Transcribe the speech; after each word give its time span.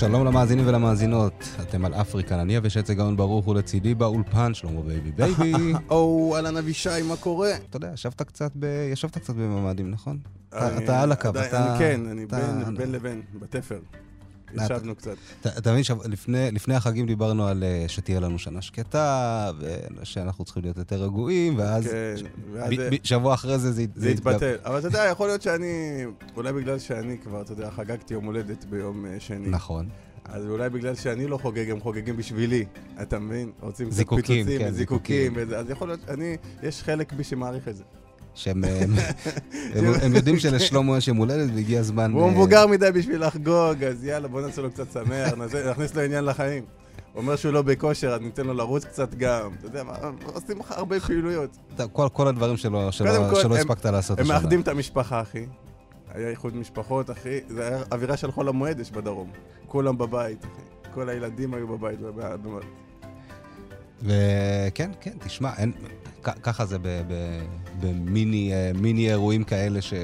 שלום 0.00 0.26
למאזינים 0.26 0.66
ולמאזינות, 0.66 1.44
אתם 1.60 1.84
על 1.84 1.94
אפריקן, 1.94 2.40
אני 2.40 2.58
אבישץ 2.58 2.90
גאון 2.90 3.16
ברוך 3.16 3.48
ולצידי 3.48 3.94
באולפן, 3.94 4.54
שלמה 4.54 4.82
בייבי 4.82 5.10
בייבי. 5.10 5.52
או, 5.90 6.32
אהלן 6.36 6.56
אבישי, 6.56 7.02
מה 7.08 7.16
קורה? 7.16 7.50
אתה 7.68 7.76
יודע, 7.76 7.90
ישבת 7.94 8.22
קצת, 8.22 8.52
ב... 8.56 8.88
ישבת 8.92 9.18
קצת 9.18 9.34
בממ"דים, 9.34 9.90
נכון? 9.90 10.18
אתה 10.48 11.02
על 11.02 11.12
הקו, 11.12 11.28
אתה... 11.30 11.76
כן, 11.78 12.00
אני 12.10 12.26
בין 12.76 12.92
לבין, 12.92 13.22
בתפר. 13.40 13.78
ישבנו 14.54 14.94
קצת. 14.94 15.16
אתה 15.58 15.72
מבין, 15.72 15.82
לפני 16.52 16.74
החגים 16.74 17.06
דיברנו 17.06 17.46
על 17.46 17.64
אה, 17.64 17.84
שתהיה 17.88 18.20
לנו 18.20 18.38
שנה 18.38 18.62
שקטה, 18.62 19.50
ושאנחנו 20.00 20.44
צריכים 20.44 20.62
להיות 20.62 20.76
יותר 20.76 21.02
רגועים, 21.02 21.58
ואז 21.58 21.86
כן, 21.86 22.14
שבוע 23.04 23.34
אחרי 23.34 23.58
זה 23.58 23.72
זה 23.72 24.10
יתבטל. 24.10 24.56
אבל 24.64 24.78
אתה 24.78 24.86
יודע, 24.86 25.04
יכול 25.04 25.26
להיות 25.26 25.42
שאני, 25.42 26.04
אולי 26.36 26.52
בגלל 26.52 26.78
שאני 26.78 27.18
כבר, 27.18 27.42
אתה 27.42 27.52
יודע, 27.52 27.70
חגגתי 27.70 28.14
יום 28.14 28.24
הולדת 28.24 28.64
ביום 28.64 29.06
אה, 29.06 29.16
שני. 29.20 29.48
נכון. 29.48 29.88
אז 30.24 30.46
אולי 30.46 30.70
בגלל 30.70 30.94
שאני 30.94 31.26
לא 31.26 31.38
חוגג, 31.38 31.70
הם 31.70 31.80
חוגגים 31.80 32.16
בשבילי, 32.16 32.64
אתה 33.02 33.18
מבין? 33.18 33.50
רוצים 33.60 33.90
זיקוקים, 33.90 34.46
כן, 34.46 34.70
זיקוקים. 34.70 35.34
אז 35.56 35.70
יכול 35.70 35.88
להיות, 35.88 36.00
אני, 36.08 36.36
יש 36.62 36.82
חלק 36.82 37.12
בי 37.12 37.24
שמעריך 37.24 37.68
את 37.68 37.76
זה. 37.76 37.84
שהם 38.34 38.64
הם, 39.74 39.84
הם 40.02 40.14
יודעים 40.14 40.38
שלשלמה 40.38 40.98
יש 40.98 41.08
יום 41.08 41.16
הולדת 41.16 41.50
והגיע 41.54 41.80
הזמן... 41.80 42.12
הוא 42.12 42.30
מבוגר 42.30 42.66
מדי 42.66 42.90
בשביל 42.94 43.26
לחגוג, 43.26 43.84
אז 43.84 44.04
יאללה, 44.04 44.28
בוא 44.28 44.40
נעשה 44.40 44.62
לו 44.62 44.70
קצת 44.70 44.92
שמח, 44.92 45.32
נכניס 45.70 45.94
לו 45.94 46.02
עניין 46.02 46.24
לחיים. 46.24 46.64
הוא 47.12 47.20
אומר 47.20 47.36
שהוא 47.36 47.52
לא 47.52 47.62
בכושר, 47.62 48.14
אז 48.14 48.20
ניתן 48.20 48.46
לו 48.46 48.54
לרוץ 48.54 48.84
קצת 48.84 49.14
גם. 49.14 49.50
אתה 49.58 49.66
יודע 49.66 49.82
מה, 49.82 49.94
עושים 50.24 50.58
לך 50.58 50.72
הרבה 50.72 51.00
פעילויות. 51.00 51.56
כל, 51.92 52.08
כל 52.12 52.28
הדברים 52.28 52.56
שלא, 52.56 52.90
שלא, 52.90 53.34
שלא 53.42 53.56
הספקת 53.56 53.86
לעשות. 53.86 54.18
הם 54.18 54.28
מאחדים 54.28 54.60
את 54.60 54.68
המשפחה, 54.68 55.20
אחי. 55.20 55.46
היה 56.14 56.28
איחוד 56.28 56.56
משפחות, 56.56 57.10
אחי. 57.10 57.40
זה 57.48 57.68
היה 57.68 57.82
אווירה 57.92 58.16
של 58.16 58.30
חול 58.30 58.48
המועד 58.48 58.80
יש 58.80 58.90
בדרום. 58.90 59.30
כולם 59.66 59.98
בבית, 59.98 60.44
אחי. 60.44 60.92
כל 60.94 61.08
הילדים 61.08 61.54
היו 61.54 61.68
בבית. 61.68 61.98
וכן, 64.02 64.90
כן, 65.00 65.12
תשמע, 65.18 65.50
אין, 65.58 65.72
ככה 66.22 66.66
זה 66.66 66.78
במיני 67.80 68.52
אה, 69.08 69.10
אירועים 69.10 69.44
כאלה 69.44 69.82
ש... 69.82 69.94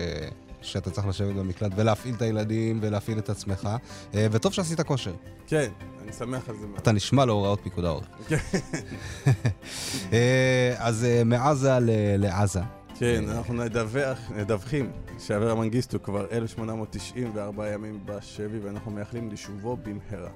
שאתה 0.62 0.90
צריך 0.90 1.06
לשבת 1.06 1.34
במקלט 1.34 1.72
ולהפעיל 1.76 2.14
את 2.14 2.22
הילדים 2.22 2.78
ולהפעיל 2.82 3.18
את 3.18 3.30
עצמך, 3.30 3.68
אה, 4.14 4.26
וטוב 4.30 4.52
שעשית 4.52 4.80
כושר. 4.80 5.14
כן, 5.46 5.68
אני 6.02 6.12
שמח 6.12 6.48
על 6.48 6.56
זה 6.60 6.66
מאוד. 6.66 6.78
אתה 6.78 6.92
נשמע 6.92 7.24
להוראות 7.24 7.60
פיקוד 7.62 7.84
העורף. 7.84 8.04
כן. 8.28 8.36
אה, 10.12 10.74
אז 10.78 11.06
מעזה 11.24 11.78
לעזה. 12.18 12.60
כן, 12.98 13.24
אנחנו 13.28 13.54
נדווח, 13.54 14.18
נדווחים 14.36 14.90
שאברה 15.18 15.54
מנגיסטו 15.54 16.02
כבר 16.02 16.26
1894 16.32 17.72
ימים 17.72 18.00
בשבי, 18.04 18.58
ואנחנו 18.58 18.90
מייחלים 18.90 19.30
לשובו 19.30 19.76
במהרה. 19.76 20.30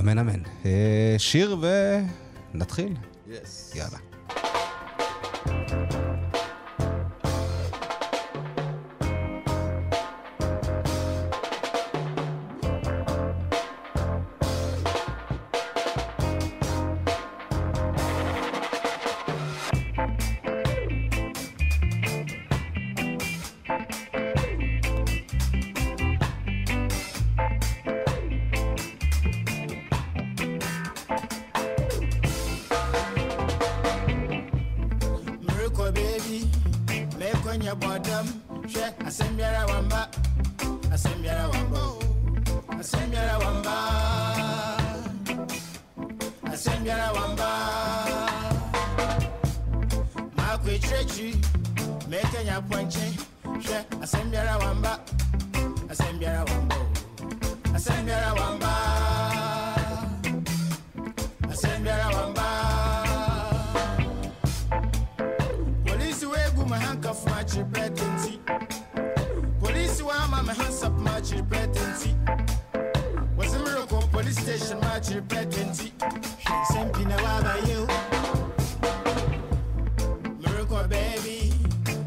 אמן 0.00 0.18
אמן. 0.18 0.42
שיר 1.18 1.56
ונתחיל. 2.54 2.96
יס. 3.26 3.72
יאללה. 3.74 3.98
onye 37.58 37.72
bọdọm 37.82 38.26
hwɛ 38.70 38.84
asɛm 39.08 39.30
biara 39.36 39.62
wamba. 39.70 40.00
Asɛm 40.94 41.22
biara 41.22 41.44
wamba. 41.52 41.80
Asɛm 42.80 43.10
biara 43.10 43.34
wamba. 43.42 43.74
Asɛm 46.52 46.78
biara 46.84 47.08
wamba. 47.16 47.48
Maakɔ 50.36 50.68
akyirɛkyiri 50.76 51.32
mɛɛka 52.10 52.38
nyapɔnkye 52.48 53.06
hwɛ 53.62 53.78
asɛm 54.04 54.26
biara 54.30 54.54
wamba. 54.62 54.92
Asɛm 55.92 56.14
biara 56.20 56.42
wamba. 56.50 56.76
Asɛm 57.76 58.00
biara 58.06 58.30
wamba. 58.38 59.17
wakyere 74.98 75.22
pɛtɛ 75.30 75.60
nti 75.70 75.86
hwɛ 76.42 76.54
nsɛm 76.62 76.86
pii 76.94 77.04
na 77.10 77.16
wabayɛ 77.24 77.76
merekɔ 80.40 80.78
baabi 80.90 81.36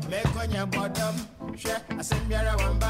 mɛkɔ 0.09 0.41
nyɛ 0.51 0.63
bɔdɔm 0.73 1.15
hwɛ 1.61 1.73
asɛm 1.99 2.21
biara 2.27 2.53
wam 2.59 2.80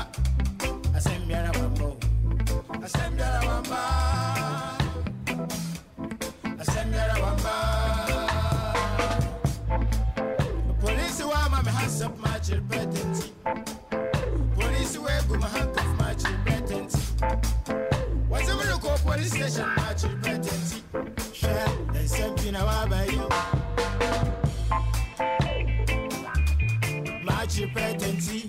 Maci 27.41 27.71
pretenții 27.73 28.45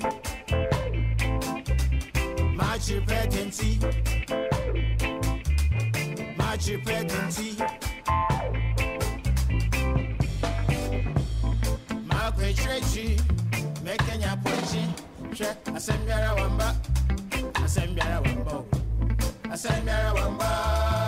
Maci 2.56 3.02
pretenții 3.04 3.78
Maci 6.36 6.80
pretenții 6.84 7.54
Ma 12.04 12.32
kwetrekyi 12.34 13.14
mekenya 13.84 14.32
pɔnkyi 14.42 14.82
hwɛ 15.36 15.48
asɛm 15.76 16.00
biara 16.06 16.30
wamba 16.38 16.68
asɛm 17.64 17.94
biara 17.94 18.18
wamba 18.24 18.52
o 18.52 18.64
asɛm 19.52 19.84
biara 19.84 20.10
wamba 20.18 21.01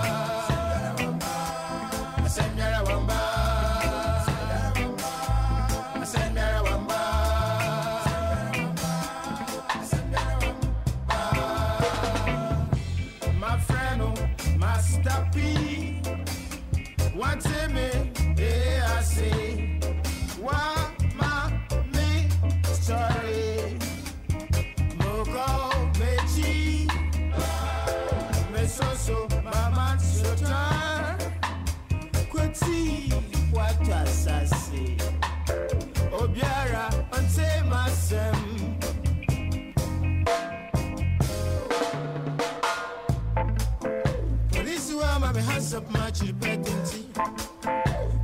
match 46.14 46.22
your 46.22 46.34
and 46.68 46.86
tea. 46.86 47.06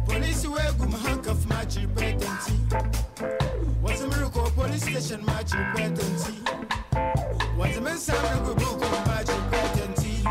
Police 0.07 0.47
wear 0.47 0.73
gum 0.79 0.93
handcuff 0.93 1.47
match 1.49 1.77
your 1.77 1.89
bed 1.89 2.23
and 2.23 2.41
tea. 2.47 2.77
What's 3.81 4.01
police 4.51 4.83
station 4.83 5.25
match 5.25 5.53
your. 6.17 6.35
What's 7.57 7.77
a 7.77 7.81
man's 7.81 8.07
time 8.07 8.47
to 8.47 8.55
book 8.55 8.83
on 8.85 9.05
match 9.07 9.29
your 9.29 9.43
bed 9.51 9.79
and 9.79 9.97
tea. 9.97 10.23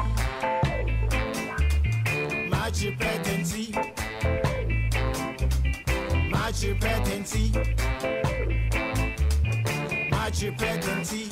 Match 2.50 2.82
your 2.82 2.96
bed 2.96 3.28
and 3.28 3.46
tea. 11.06 11.30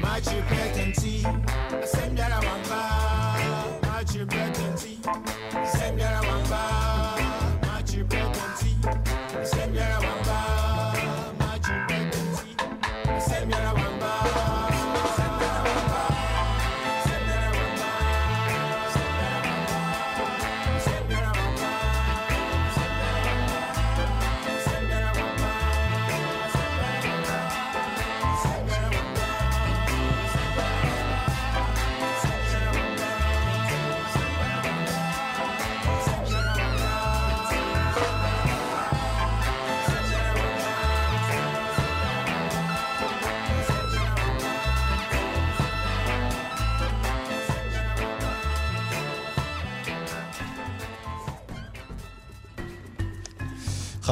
Match 0.00 0.32
your 0.32 0.42
and 0.76 0.94
tea. 0.94 1.24
I 1.24 1.84
send 1.84 2.18
that 2.18 2.32
I 2.32 2.44
want 2.44 2.68
back 2.68 3.29
children 4.20 4.52
to 4.52 4.76
see. 4.76 4.98
Same 5.64 5.96
girl 5.96 6.06
I 6.06 6.26
want 6.26 6.49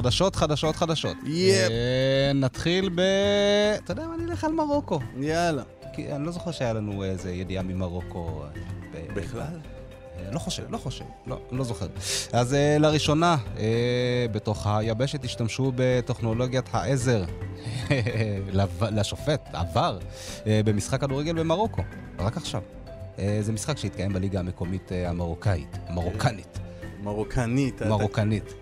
חדשות, 0.09 0.37
חדשות, 0.37 0.77
חדשות. 0.77 1.17
יפ. 1.27 1.71
אה, 1.71 2.33
נתחיל 2.35 2.91
ב... 2.95 3.01
אתה 3.85 3.93
יודע 3.93 4.07
מה, 4.07 4.17
נלך 4.17 4.45
על 4.45 4.53
מרוקו. 4.53 5.01
יאללה. 5.21 5.63
כי 5.93 6.13
אני 6.13 6.27
לא 6.27 6.33
זוכר 6.33 6.51
שהיה 6.51 6.73
לנו 6.73 7.05
איזה 7.05 7.33
ידיעה 7.33 7.63
ממרוקו. 7.63 8.43
אה, 8.95 9.01
בכלל? 9.15 9.43
אה, 9.43 10.33
לא 10.33 10.39
חושב, 10.39 10.63
לא 10.71 10.79
חושב, 10.79 11.05
לא, 11.27 11.41
לא 11.51 11.65
זוכר. 11.65 11.87
אז 12.33 12.55
אה, 12.55 12.77
לראשונה, 12.79 13.37
אה, 13.59 14.27
בתוך 14.33 14.67
היבשת 14.67 15.25
השתמשו 15.25 15.73
בטכנולוגיית 15.77 16.69
העזר 16.73 17.25
לשופט, 18.97 19.49
עבר, 19.53 19.99
אה, 20.47 20.61
במשחק 20.65 21.01
כדורגל 21.01 21.39
במרוקו, 21.39 21.83
רק 22.19 22.37
עכשיו. 22.37 22.63
אה, 23.19 23.39
זה 23.41 23.53
משחק 23.53 23.79
שהתקיים 23.79 24.13
בליגה 24.13 24.41
המקומית 24.41 24.93
אה, 24.93 25.11
המרוקאית, 25.11 25.79
המרוקנית, 25.87 26.59
מרוקנית. 27.03 27.83
מרוקנית. 27.83 28.55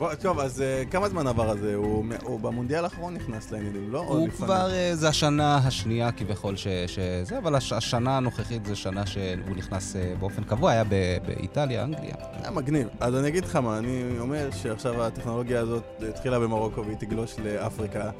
בוא, 0.00 0.14
טוב, 0.14 0.38
אז 0.40 0.60
אה, 0.62 0.82
כמה 0.90 1.08
זמן 1.08 1.26
עבר 1.26 1.50
הזה? 1.50 1.74
הוא 1.74 2.04
הוא 2.22 2.40
במונדיאל 2.40 2.84
האחרון 2.84 3.14
נכנס 3.14 3.50
לעניינים, 3.50 3.92
לא? 3.92 3.98
הוא? 4.08 4.28
כבר, 4.28 4.70
אה, 4.72 4.90
זה 4.96 5.08
השנה 5.08 5.56
השנייה 5.56 6.12
כביכול 6.12 6.56
ש- 6.56 6.66
שזה, 6.86 7.38
אבל 7.38 7.54
הש- 7.54 7.72
השנה 7.72 8.16
הנוכחית 8.16 8.66
זה 8.66 8.76
שנה 8.76 9.06
שהוא 9.06 9.56
נכנס 9.56 9.96
אה, 9.96 10.12
באופן 10.20 10.42
קבוע, 10.44 10.70
היה 10.70 10.84
ב- 10.84 10.88
באיטליה, 11.26 11.82
אנגליה. 11.84 12.14
היה 12.42 12.50
מגניב. 12.50 12.88
אז 13.00 13.14
אני 13.14 13.28
אגיד 13.28 13.44
לך 13.44 13.56
מה, 13.56 13.78
אני 13.78 14.02
אומר 14.18 14.48
שעכשיו 14.50 15.02
הטכנולוגיה 15.04 15.60
הזאת 15.60 15.84
התחילה 16.08 16.38
במרוקו 16.38 16.84
והיא 16.84 16.96
תגלוש 16.96 17.36
לאפריקה. 17.44 18.10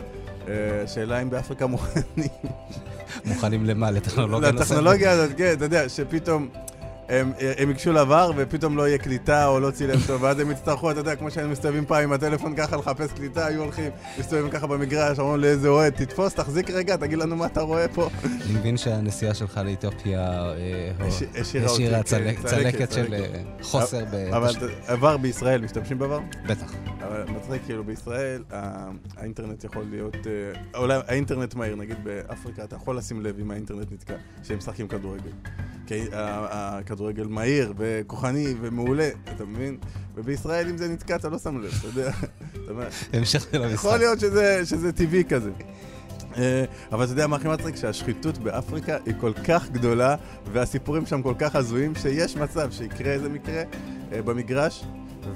שאלה 0.87 1.23
אם 1.23 1.31
באפריקה 1.31 1.67
מוכנים 1.67 2.05
מוכנים 3.25 3.65
למה? 3.67 3.91
לטכנולוגיה 3.91 4.51
נוספת? 4.51 4.71
לטכנולוגיה 4.71 5.11
הזאת, 5.11 5.31
כן, 5.37 5.53
אתה 5.53 5.65
יודע, 5.65 5.89
שפתאום 5.89 6.49
הם, 7.11 7.33
ייגשו 7.69 7.93
לעבר 7.93 8.31
ופתאום 8.37 8.77
לא 8.77 8.89
יהיה 8.89 8.99
קליטה 8.99 9.47
או 9.47 9.61
לא 9.61 9.71
צילם 9.71 9.99
טוב, 10.07 10.23
ואז 10.23 10.39
הם 10.39 10.51
יצטרכו, 10.51 10.91
אתה 10.91 11.01
יודע, 11.01 11.17
כמו 11.17 11.31
שהיינו 11.31 11.53
מסתובבים 11.53 11.87
פעם 11.87 12.03
עם 12.03 12.13
הטלפון 12.13 12.57
ככה 12.57 12.77
לחפש 12.77 13.13
קליטה, 13.13 13.47
היו 13.47 13.63
הולכים, 13.63 13.91
מסתובבים 14.19 14.51
ככה 14.51 14.67
במגרש, 14.67 15.19
אמרו 15.19 15.37
לאיזה 15.37 15.69
אוהד, 15.69 15.93
תתפוס, 15.93 16.35
תחזיק 16.35 16.71
רגע, 16.71 16.97
תגיד 16.97 17.19
לנו 17.19 17.37
מה 17.37 17.47
אתה 17.47 17.61
רואה 17.61 17.89
פה. 17.89 18.09
אני 18.25 18.59
מבין 18.59 18.77
שהנסיעה 18.77 19.35
שלך 19.35 19.61
לאתיופיה 19.65 20.21
אה, 20.31 21.07
הש- 21.07 21.23
השאירה 21.65 21.97
כן, 21.97 22.03
צלק- 22.03 22.47
צלקת, 22.47 22.93
של. 22.93 23.15
אה, 23.15 23.43
חוסר 23.63 24.05
ב... 24.05 24.15
אבל 24.15 24.51
עבר 24.87 25.17
בישראל, 25.17 25.61
משתמשים 25.61 25.99
בעבר? 25.99 26.21
בטח. 26.47 26.73
אבל 27.01 27.25
מצחיק, 27.37 27.63
כאילו 27.67 27.85
בישראל 27.85 28.43
ה- 28.53 28.89
האינטרנט 29.17 29.65
יכול 29.65 29.85
להיות, 29.91 30.17
אה, 30.27 30.79
אולי 30.81 30.99
האינטרנט 31.09 31.55
מהיר, 31.55 31.77
נגיד 31.77 31.97
באפריקה, 32.05 32.65
אתה 32.65 32.77
יכול 32.77 32.97
לשים 32.97 33.21
לב 33.21 33.35
אם 33.41 33.51
האינטרנט 33.51 33.93
נתקע, 33.93 34.15
כשהם 34.43 34.59
משחקים 34.59 34.89
כדורגל. 34.89 35.31
הכדורגל 36.13 37.27
מהיר 37.27 37.73
וכוחני 37.77 38.55
ומעולה, 38.61 39.09
אתה 39.37 39.45
מבין? 39.45 39.77
ובישראל 40.15 40.69
אם 40.69 40.77
זה 40.77 40.89
נתקע 40.89 41.17
אתה 41.17 41.29
לא 41.29 41.39
שם 41.39 41.59
לב, 41.59 41.73
אתה 41.79 42.01
יודע. 42.01 42.13
המשך 43.13 43.47
של 43.53 43.63
המשחק. 43.63 43.75
יכול 43.75 43.97
להיות 43.97 44.21
שזה, 44.21 44.67
שזה 44.67 44.93
טבעי 44.93 45.25
כזה. 45.25 45.51
אה, 46.37 46.65
אבל 46.93 47.05
אתה 47.05 47.13
יודע 47.13 47.27
מה 47.27 47.37
הכי 47.37 47.49
מצחיק? 47.49 47.77
שהשחיתות 47.77 48.39
באפריקה 48.39 48.97
היא 49.07 49.15
כל 49.21 49.33
כך 49.33 49.71
גדולה, 49.71 50.17
והסיפורים 50.53 51.07
שם 51.07 51.23
כל 51.23 51.35
כך 51.39 51.57
הזויים, 51.57 51.95
שיש 51.95 52.37
מצב 52.37 52.71
שיקרה 52.73 53.13
איזה 53.13 53.29
מקרה 53.29 53.63
אה, 54.13 54.23
במגרש, 54.23 54.85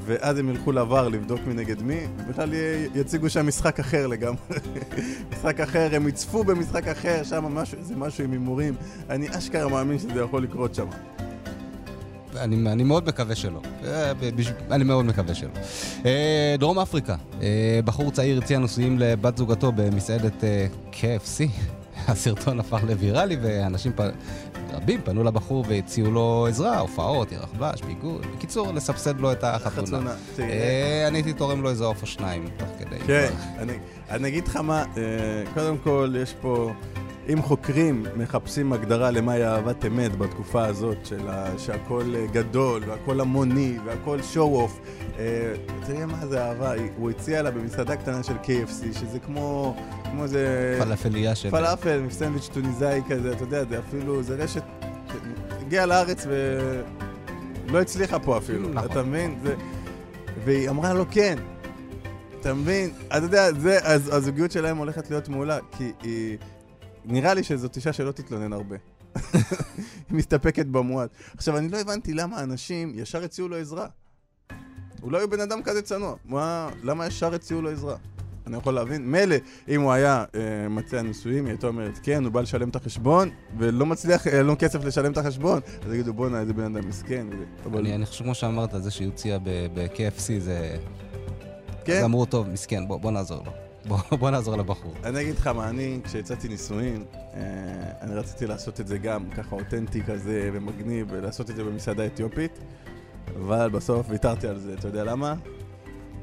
ואז 0.04 0.38
הם 0.38 0.48
ילכו 0.48 0.72
לעבר 0.72 1.08
לבדוק 1.08 1.40
מנגד 1.46 1.82
מי, 1.82 2.06
ובכלל 2.18 2.50
יציגו 2.94 3.30
שם 3.30 3.46
משחק 3.46 3.80
אחר 3.80 4.06
לגמרי. 4.06 4.36
משחק 5.32 5.60
אחר, 5.60 5.88
הם 5.92 6.08
יצפו 6.08 6.44
במשחק 6.44 6.88
אחר, 6.88 7.22
שם 7.24 7.44
משהו, 7.44 7.78
זה 7.82 7.96
משהו 7.96 8.24
עם 8.24 8.32
הימורים. 8.32 8.74
אני 9.10 9.28
אשכרה 9.38 9.68
מאמין 9.68 9.98
שזה 9.98 10.20
יכול 10.20 10.42
לקרות 10.42 10.74
שם. 10.74 10.86
אני, 12.36 12.72
אני 12.72 12.82
מאוד 12.82 13.06
מקווה 13.08 13.34
שלא. 13.34 13.60
אה, 13.84 14.12
אני 14.70 14.84
מאוד 14.84 15.04
מקווה 15.04 15.34
שלא. 15.34 15.50
אה, 16.06 16.56
דרום 16.58 16.78
אפריקה, 16.78 17.16
אה, 17.42 17.80
בחור 17.84 18.10
צעיר 18.10 18.38
הציע 18.38 18.58
נישואים 18.58 18.98
לבת 18.98 19.36
זוגתו 19.36 19.72
במסעדת 19.72 20.44
KFC. 20.92 21.50
הסרטון 22.08 22.60
הפך 22.60 22.80
לוויראלי 22.86 23.36
ואנשים 23.42 23.92
פ... 23.92 24.00
רבים 24.72 25.00
פנו 25.04 25.24
לבחור 25.24 25.64
והציעו 25.68 26.10
לו 26.10 26.46
עזרה, 26.48 26.78
הופעות, 26.78 27.32
ירח 27.32 27.48
דבש, 27.54 27.82
ביגוד. 27.82 28.26
בקיצור, 28.36 28.72
לסבסד 28.72 29.20
לו 29.20 29.32
את 29.32 29.44
החתונה. 29.44 30.14
אה, 30.38 31.04
אני 31.08 31.18
הייתי 31.18 31.32
תורם 31.32 31.62
לו 31.62 31.70
איזה 31.70 31.84
עוף 31.84 32.02
או 32.02 32.06
שניים 32.06 32.48
תוך 32.56 32.68
כדי. 32.78 32.98
כן, 33.06 33.32
אני, 33.58 33.72
אני 34.10 34.28
אגיד 34.28 34.48
לך 34.48 34.56
מה, 34.56 34.84
אה, 34.96 35.02
קודם 35.54 35.78
כל 35.78 36.14
יש 36.22 36.34
פה, 36.40 36.72
אם 37.32 37.42
חוקרים 37.42 38.06
מחפשים 38.16 38.72
הגדרה 38.72 39.10
למהי 39.10 39.44
אהבת 39.44 39.84
אמת 39.84 40.18
בתקופה 40.18 40.64
הזאת, 40.66 41.06
של 41.06 41.28
ה, 41.28 41.58
שהכל 41.58 42.14
אה, 42.14 42.26
גדול 42.32 42.82
והכל 42.86 43.20
המוני 43.20 43.78
והכל 43.84 44.18
show-off, 44.34 44.88
אה, 45.18 45.54
אתה 45.82 45.92
יודע 45.92 46.06
מה 46.06 46.26
זה 46.26 46.44
אהבה? 46.44 46.72
הוא 46.96 47.10
הציע 47.10 47.42
לה 47.42 47.50
במסעדה 47.50 47.96
קטנה 47.96 48.22
של 48.22 48.34
KFC, 48.42 48.98
שזה 48.98 49.18
כמו, 49.18 49.76
כמו 50.04 50.22
איזה... 50.22 50.78
פלאפליה 50.84 51.34
של... 51.34 51.50
פלאפל 51.50 52.02
סנדוויץ' 52.10 52.48
טוניסאי 52.52 53.00
כזה, 53.08 53.32
אתה 53.32 53.42
יודע, 53.42 53.64
זה 53.64 53.78
אפילו, 53.78 54.22
זה 54.22 54.34
רשת 54.34 54.62
שהגיעה 55.58 55.86
לארץ 55.86 56.26
ולא 57.68 57.80
הצליחה 57.80 58.18
פה 58.18 58.38
אפילו, 58.38 58.68
נכון. 58.68 58.90
אתה 58.90 59.02
מבין? 59.02 59.38
זה... 59.42 59.54
והיא 60.44 60.70
אמרה 60.70 60.94
לו 60.94 61.04
כן. 61.10 61.38
אתה 62.40 62.54
מבין? 62.54 62.90
אתה 63.06 63.16
יודע, 63.16 63.52
זה, 63.52 63.78
אז, 63.82 64.14
הזוגיות 64.14 64.50
שלהם 64.50 64.76
הולכת 64.76 65.10
להיות 65.10 65.28
מעולה, 65.28 65.58
כי 65.76 65.92
היא... 66.02 66.38
נראה 67.04 67.34
לי 67.34 67.42
שזאת 67.42 67.76
אישה 67.76 67.92
שלא 67.92 68.12
תתלונן 68.12 68.52
הרבה. 68.52 68.76
היא 70.08 70.16
מסתפקת 70.16 70.66
במועט. 70.66 71.10
עכשיו, 71.36 71.58
אני 71.58 71.68
לא 71.68 71.80
הבנתי 71.80 72.14
למה 72.14 72.40
אנשים 72.40 72.92
ישר 72.94 73.24
הציעו 73.24 73.48
לו 73.48 73.56
עזרה. 73.56 73.86
הוא 75.00 75.12
לא 75.12 75.18
היה 75.18 75.26
בן 75.26 75.40
אדם 75.40 75.62
כזה 75.62 75.82
צנוע. 75.82 76.14
מה, 76.24 76.68
למה 76.82 77.06
ישר 77.06 77.34
הציעו 77.34 77.62
לו 77.62 77.70
עזרה? 77.70 77.96
אני 78.46 78.56
יכול 78.56 78.74
להבין. 78.74 79.10
מילא, 79.10 79.36
אם 79.68 79.80
הוא 79.80 79.92
היה 79.92 80.24
אה, 80.34 80.68
מציע 80.68 81.02
נישואים, 81.02 81.44
היא 81.44 81.52
הייתה 81.52 81.66
אומרת, 81.66 81.98
כן, 82.02 82.24
הוא 82.24 82.32
בא 82.32 82.40
לשלם 82.40 82.68
את 82.68 82.76
החשבון, 82.76 83.30
ולא 83.58 83.86
מצליח, 83.86 84.26
אין 84.26 84.46
לו 84.46 84.54
כסף 84.58 84.84
לשלם 84.84 85.12
את 85.12 85.18
החשבון, 85.18 85.60
אז 85.86 85.92
יגידו, 85.92 86.14
בואנה, 86.14 86.40
איזה 86.40 86.52
בן 86.52 86.76
אדם 86.76 86.88
מסכן. 86.88 87.26
וזה." 87.30 87.44
אבל 87.64 87.78
אני, 87.78 87.94
אני 87.94 88.06
חושב, 88.06 88.24
כמו 88.24 88.34
שאמרת, 88.34 88.82
זה 88.82 88.90
שהיא 88.90 89.08
הוציאה 89.08 89.38
ב-KFC 89.74 90.38
זה... 90.38 90.76
כן, 91.84 91.98
אז 91.98 92.04
אמרו, 92.04 92.26
טוב, 92.26 92.48
מסכן, 92.48 92.88
בוא, 92.88 92.96
בוא 92.96 93.10
נעזור 93.10 93.42
לו. 93.44 93.63
בוא, 93.88 93.98
בוא 94.18 94.30
נעזור 94.30 94.56
לבחור. 94.56 94.94
אני 95.04 95.20
אגיד 95.20 95.34
לך 95.34 95.46
מה, 95.46 95.68
אני, 95.68 96.00
כשהצעתי 96.04 96.48
נישואין, 96.48 97.04
אה, 97.14 97.40
אני 98.00 98.14
רציתי 98.14 98.46
לעשות 98.46 98.80
את 98.80 98.86
זה 98.86 98.98
גם 98.98 99.30
ככה 99.30 99.56
אותנטי 99.56 100.02
כזה 100.02 100.50
ומגניב, 100.52 101.06
ולעשות 101.10 101.50
את 101.50 101.56
זה 101.56 101.64
במסעדה 101.64 102.06
אתיופית, 102.06 102.58
אבל 103.36 103.70
בסוף 103.70 104.06
ויתרתי 104.10 104.48
על 104.48 104.58
זה, 104.58 104.74
אתה 104.74 104.88
יודע 104.88 105.04
למה? 105.04 105.34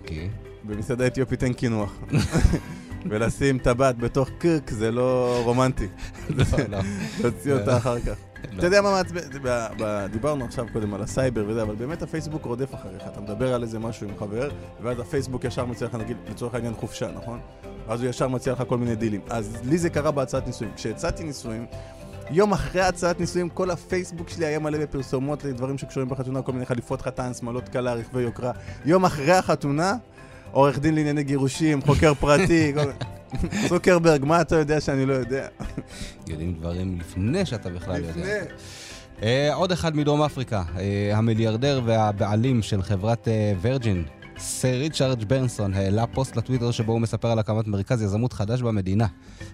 כי... 0.05 0.27
במסעדה 0.63 1.07
אתיופית 1.07 1.43
אין 1.43 1.53
קינוח. 1.53 1.99
ולשים 3.09 3.57
טבעת 3.57 3.97
בתוך 3.97 4.29
קרק 4.37 4.69
זה 4.69 4.91
לא 4.91 5.41
רומנטי. 5.43 5.87
לא, 6.29 6.45
לא. 6.69 6.77
להוציא 7.21 7.53
אותה 7.53 7.77
אחר 7.77 7.99
כך. 7.99 8.30
לא. 8.51 8.57
אתה 8.57 8.67
יודע 8.67 8.81
מה 8.81 8.91
מעצבן? 8.91 9.21
דיברנו 10.11 10.45
עכשיו 10.45 10.65
קודם 10.73 10.93
על 10.93 11.01
הסייבר 11.01 11.43
וזה, 11.47 11.61
אבל 11.61 11.75
באמת 11.75 12.01
הפייסבוק 12.01 12.45
רודף 12.45 12.75
אחריך. 12.75 13.03
אתה 13.07 13.21
מדבר 13.21 13.53
על 13.53 13.63
איזה 13.63 13.79
משהו 13.79 14.07
עם 14.07 14.17
חבר, 14.19 14.49
ואז 14.81 14.99
הפייסבוק 14.99 15.43
ישר 15.43 15.65
מציע 15.65 15.87
לך, 15.87 15.95
נגיד, 15.95 16.17
לצורך 16.29 16.53
העניין 16.55 16.73
חופשה, 16.73 17.11
נכון? 17.15 17.39
ואז 17.87 18.01
הוא 18.01 18.09
ישר 18.09 18.27
מציע 18.27 18.53
לך 18.53 18.63
כל 18.67 18.77
מיני 18.77 18.95
דילים. 18.95 19.21
אז 19.29 19.57
לי 19.63 19.77
זה 19.77 19.89
קרה 19.89 20.11
בהצעת 20.11 20.47
נישואים. 20.47 20.73
כשהצעתי 20.75 21.23
נישואים, 21.23 21.65
יום 22.31 22.51
אחרי 22.51 22.81
הצעת 22.81 23.19
נישואים, 23.19 23.49
כל 23.49 23.71
הפייסבוק 23.71 24.29
שלי 24.29 24.45
היה 24.45 24.59
מלא 24.59 24.77
בפרסומות 24.77 25.43
לדברים 25.43 25.77
שקשורים 25.77 26.09
בחתונה, 26.09 26.41
כל 26.41 26.51
מיני 26.51 26.65
חליפות 26.65 27.01
חתן, 27.01 27.33
שמאלות 27.33 27.69
קלה, 27.69 27.93
רכבי 27.93 28.21
יוקרה. 28.21 28.51
יום 28.85 29.05
אחרי 29.05 29.33
החתונה, 29.33 29.95
עורך 30.51 30.79
דין 30.79 30.95
לענייני 30.95 31.23
גירושים, 31.23 31.81
חוקר 31.81 32.13
פרטי, 32.13 32.71
כל... 32.75 32.91
צוקרברג, 33.69 34.25
מה 34.25 34.41
אתה 34.41 34.55
יודע 34.55 34.81
שאני 34.81 35.05
לא 35.05 35.13
יודע? 35.13 35.47
יודעים 36.27 36.53
דברים 36.53 36.99
לפני 36.99 37.45
שאתה 37.45 37.69
בכלל 37.69 37.95
יודע. 37.95 38.09
לפני. 38.09 38.23
אה, 39.23 39.53
עוד 39.53 39.71
אחד 39.71 39.95
מדרום 39.95 40.21
אפריקה, 40.21 40.63
אה, 40.77 41.17
המיליארדר 41.17 41.81
והבעלים 41.85 42.61
של 42.61 42.81
חברת 42.81 43.27
וירג'ין, 43.61 44.03
סר 44.37 44.77
ריצ'רד 44.77 45.23
ברנסון, 45.23 45.73
העלה 45.73 46.07
פוסט 46.07 46.35
לטוויטר 46.35 46.71
שבו 46.71 46.91
הוא 46.91 47.01
מספר 47.01 47.31
על 47.31 47.39
הקמת 47.39 47.67
מרכז 47.67 48.01
יזמות 48.01 48.33
חדש 48.33 48.61
במדינה. 48.61 49.07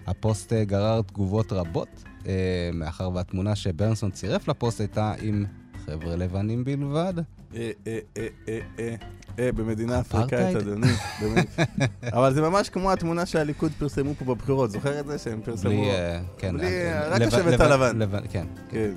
הפוסט 0.06 0.52
אה, 0.52 0.64
גרר 0.64 1.02
תגובות 1.02 1.52
רבות, 1.52 2.04
מאחר 2.72 3.10
והתמונה 3.14 3.56
שברנסון 3.56 4.10
צירף 4.10 4.48
לפוסט 4.48 4.80
הייתה 4.80 5.14
עם 5.20 5.44
חבר'ה 5.86 6.16
לבנים 6.16 6.64
בלבד. 6.64 7.14
אה, 9.38 9.52
במדינה 9.52 10.00
אפריקאית? 10.00 10.56
אדוני. 10.56 10.86
אבל 12.16 12.34
זה 12.34 12.40
ממש 12.42 12.68
כמו 12.68 12.92
התמונה 12.92 13.26
שהליכוד 13.26 13.72
פרסמו 13.78 14.14
פה 14.14 14.24
בבחירות, 14.34 14.70
זוכר 14.70 15.00
את 15.00 15.06
זה? 15.06 15.18
שהם 15.18 15.40
פרסמו... 15.44 15.70
בלי, 15.70 15.90
אה, 15.90 16.20
כן. 16.38 16.56
בלי, 16.56 16.66
אה, 16.66 17.08
רק 17.08 17.20
השבט 17.22 17.46
לבן- 17.52 17.64
הלבן. 17.64 17.98
לבן- 17.98 18.24
כן. 18.30 18.46
כן. 18.70 18.90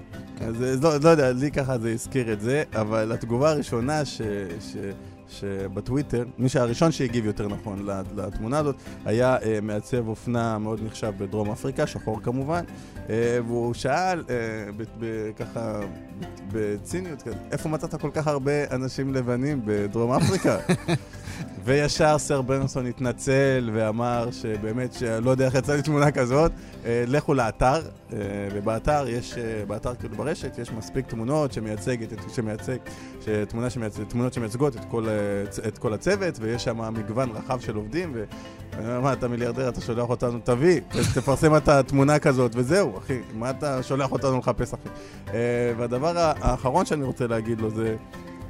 אז 0.47 0.63
אה, 0.63 0.73
לא, 0.81 0.97
לא 1.03 1.09
יודע, 1.09 1.31
לי 1.31 1.51
ככה 1.51 1.77
זה 1.79 1.91
הזכיר 1.91 2.33
את 2.33 2.41
זה, 2.41 2.63
אבל 2.75 3.11
התגובה 3.11 3.49
הראשונה. 3.51 4.01
שבטוויטר, 5.29 6.23
מי 6.37 6.49
שהראשון 6.49 6.91
שהגיב 6.91 7.25
יותר 7.25 7.47
נכון 7.47 7.85
לת- 7.85 8.05
לתמונה 8.15 8.57
הזאת, 8.57 8.75
היה 9.05 9.37
מעצב 9.61 10.07
אופנה 10.07 10.57
מאוד 10.57 10.79
נחשב 10.85 11.11
בדרום 11.17 11.51
אפריקה, 11.51 11.87
שחור 11.87 12.19
כמובן, 12.23 12.63
והוא 13.47 13.73
שאל, 13.73 14.23
אה, 14.29 15.33
ככה, 15.35 15.79
בציניות, 16.51 17.23
איפה 17.51 17.69
מצאת 17.69 17.95
כל 17.95 18.09
כך 18.13 18.27
הרבה 18.27 18.51
אנשים 18.71 19.13
לבנים 19.13 19.61
בדרום 19.65 20.11
אפריקה? 20.11 20.57
וישר 21.65 22.17
סר 22.17 22.41
ברנסון 22.41 22.87
התנצל 22.87 23.69
ואמר 23.73 24.31
שבאמת, 24.31 24.93
שלא 24.93 25.31
יודע 25.31 25.45
איך 25.45 25.55
יצא 25.55 25.75
לי 25.75 25.81
תמונה 25.81 26.11
כזאת, 26.11 26.51
אה, 26.85 27.03
לכו 27.07 27.33
לאתר, 27.33 27.81
אה, 28.13 28.17
ובאתר 28.53 29.05
יש, 29.07 29.37
אה, 29.37 29.65
באתר 29.67 29.95
כאילו 29.95 30.15
ברשת, 30.15 30.57
יש 30.57 30.71
מספיק 30.71 31.07
תמונות 31.07 31.53
שמייצגת, 31.53 32.09
שמייצג, 32.35 32.77
תמונה 33.47 33.69
שמייצג, 33.69 34.03
תמונות 34.03 34.33
שמייצגות 34.33 34.75
את 34.75 34.85
כל, 34.89 35.09
אה, 35.09 35.67
את 35.67 35.77
כל 35.77 35.93
הצוות, 35.93 36.35
ויש 36.39 36.63
שם 36.63 36.93
מגוון 36.93 37.29
רחב 37.29 37.59
של 37.59 37.75
עובדים, 37.75 38.15
מה, 38.79 39.13
אתה 39.13 39.27
מיליארדר, 39.27 39.69
אתה 39.69 39.81
שולח 39.81 40.09
אותנו, 40.09 40.39
תביא, 40.43 40.81
תפרסם 41.13 41.55
את 41.55 41.67
התמונה 41.67 42.19
כזאת, 42.19 42.51
וזהו, 42.55 42.97
אחי, 42.97 43.19
מה 43.33 43.49
אתה 43.49 43.83
שולח 43.83 44.11
אותנו 44.11 44.37
לחפש, 44.37 44.73
אחי? 44.73 44.89
אה, 45.33 45.73
והדבר 45.77 46.13
האחרון 46.17 46.85
שאני 46.85 47.03
רוצה 47.03 47.27
להגיד 47.27 47.61
לו 47.61 47.69
זה... 47.69 47.95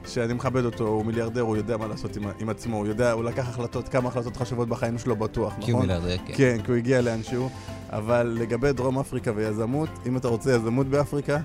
שאני 0.07 0.33
מכבד 0.33 0.65
אותו, 0.65 0.87
הוא 0.87 1.05
מיליארדר, 1.05 1.41
הוא 1.41 1.57
יודע 1.57 1.77
מה 1.77 1.87
לעשות 1.87 2.15
עם, 2.15 2.23
עם 2.39 2.49
עצמו, 2.49 2.77
הוא 2.77 2.87
יודע, 2.87 3.11
הוא 3.11 3.23
לקח 3.23 3.49
החלטות, 3.49 3.89
כמה 3.89 4.09
החלטות 4.09 4.37
חשובות 4.37 4.67
בחיים 4.67 4.97
שלו 4.97 5.15
בטוח, 5.15 5.53
כי 5.61 5.71
הוא 5.71 5.79
נכון? 5.79 5.81
מיליארדר, 5.81 6.17
כן. 6.25 6.33
כן, 6.37 6.57
כי 6.65 6.71
הוא 6.71 6.77
הגיע 6.77 7.01
לאנשהו, 7.01 7.49
אבל 7.89 8.37
לגבי 8.39 8.73
דרום 8.73 8.99
אפריקה 8.99 9.31
ויזמות, 9.35 9.89
אם 10.05 10.17
אתה 10.17 10.27
רוצה 10.27 10.51
יזמות 10.51 10.87
באפריקה, 10.87 11.37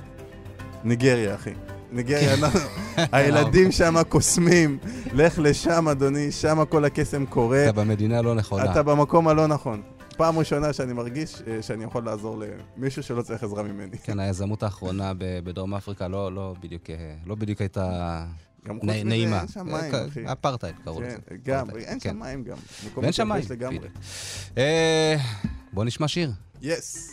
ניגריה, 0.84 1.34
אחי. 1.34 1.52
ניגריה, 1.96 2.34
אנחנו- 2.34 2.60
הילדים 3.12 3.72
שם 3.72 3.94
קוסמים, 4.08 4.78
לך 5.12 5.38
לשם, 5.38 5.88
אדוני, 5.88 6.32
שם 6.32 6.64
כל 6.68 6.84
הקסם 6.84 7.26
קורה. 7.26 7.64
אתה 7.64 7.72
במדינה 7.72 8.22
לא 8.22 8.34
נכונה. 8.34 8.72
אתה 8.72 8.82
במקום 8.82 9.28
הלא 9.28 9.46
נכון. 9.46 9.82
פעם 10.16 10.38
ראשונה 10.38 10.72
שאני 10.72 10.92
מרגיש 10.92 11.42
אה, 11.46 11.62
שאני 11.62 11.84
יכול 11.84 12.04
לעזור 12.04 12.42
למישהו 12.76 13.02
שלא 13.02 13.22
צריך 13.22 13.42
עזרה 13.42 13.62
ממני. 13.62 13.98
כן, 13.98 14.20
היזמות 14.20 14.62
האחרונה 14.62 15.12
בדרום 15.18 15.74
אפריקה 15.74 16.08
לא, 16.08 16.32
לא, 16.34 16.54
בדיוק, 16.60 16.90
אה, 16.90 17.14
לא 17.26 17.34
בדיוק 17.34 17.60
הייתה 17.60 18.24
נעימה. 18.82 19.38
אין 19.40 19.48
שם 19.48 19.66
מים, 19.66 19.94
אה, 19.94 20.06
אחי. 20.06 20.32
אפרטהייד 20.32 20.76
קראו 20.84 20.96
כן, 20.96 21.02
לזה. 21.02 21.16
גם, 21.44 21.70
אין 21.70 21.98
כן. 22.00 22.10
שם 22.10 22.18
מים 22.18 22.44
גם. 22.44 22.56
ואין 22.96 23.12
שם 23.12 23.28
מים. 23.28 23.42
בדיוק. 23.48 23.84
בוא 25.72 25.84
נשמע 25.84 26.08
שיר. 26.08 26.32
יס. 26.62 27.10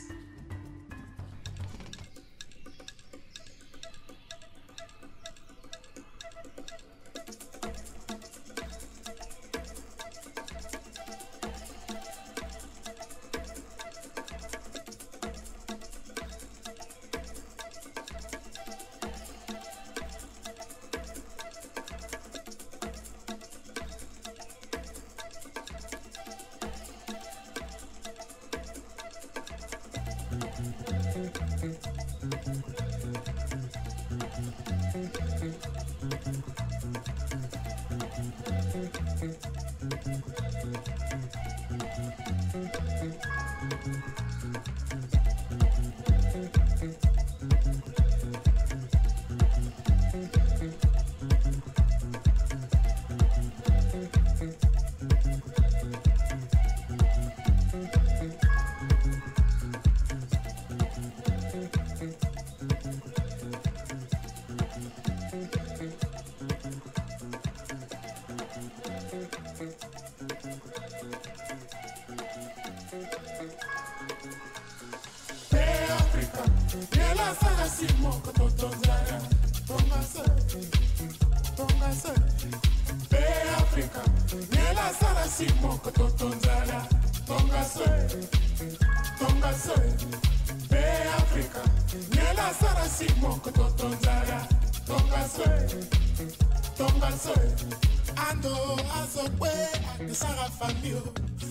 Ando 98.29 98.55
azokwe 99.01 99.50
akisara 99.93 100.50
famio. 100.60 101.03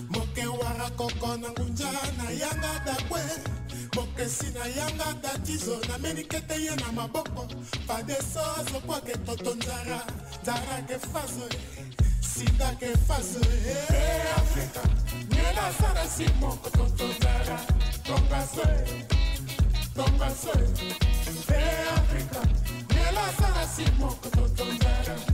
Moke 0.09 0.45
wara 0.45 0.89
koko 0.97 1.37
na 1.37 1.49
ngunja 1.49 1.91
na 2.17 2.29
yanga 2.31 2.79
dakwe. 2.85 3.21
Moke 3.95 4.29
si 4.29 4.45
na 4.53 4.65
yanga 4.65 5.13
datizo 5.21 5.79
na 5.89 5.97
menikete 5.97 6.55
ye 6.65 6.75
na 6.75 6.91
maboko. 6.91 7.47
Padeso 7.87 8.41
azokwake 8.59 9.17
toto 9.25 9.55
nzara 9.55 9.99
nzara 10.41 10.81
ke 10.87 10.99
faso 10.99 11.47
sida 12.21 12.75
ke 12.79 12.97
faso 13.07 13.39
e. 13.41 13.77
Afrika 14.37 14.81
nyela 15.29 15.73
sara 15.79 16.05
si 16.07 16.25
moko 16.39 16.69
toto 16.69 17.07
nzara. 17.07 17.59
Tongaso 18.03 18.61
tongaso 19.95 20.51
e 21.49 21.63
afrika 21.95 22.41
nyela 22.93 23.25
sara 23.39 23.67
si 23.67 23.85
moko 23.99 24.29
toto 24.29 24.65
nzara 24.65 25.32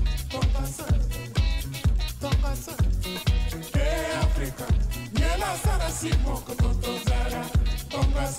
simoko 6.00 6.56
totozala 6.56 7.44
wala 7.92 8.32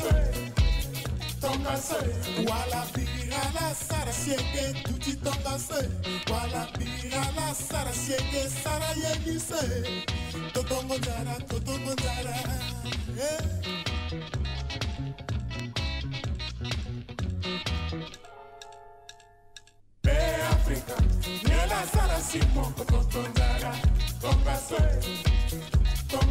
la 1.64 1.76
sara 1.76 2.14
wala 2.48 2.86
la 3.54 3.74
sara. 7.54 7.70
Africa. 20.50 20.96
Nela 21.48 21.80
simon 22.20 22.72
kotonzara. 22.74 23.72
Tonga 24.20 24.56
se, 24.56 24.82
tonga. 26.08 26.30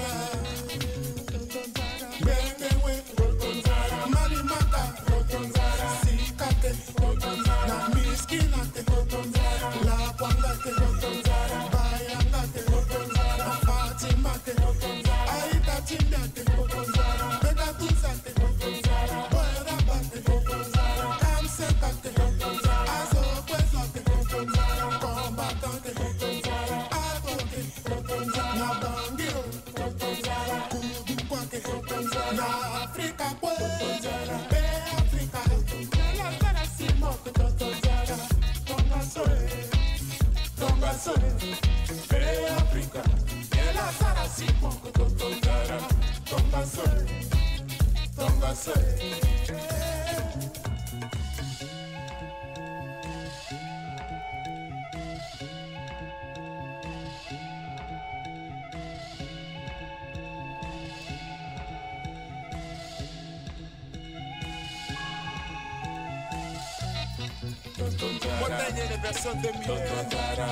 accompagne 68.51 68.83
les 68.89 68.97
personnes 68.97 69.41
de 69.41 69.47
milieu. 69.47 69.67
Tonton 69.67 70.09
Zara, 70.11 70.51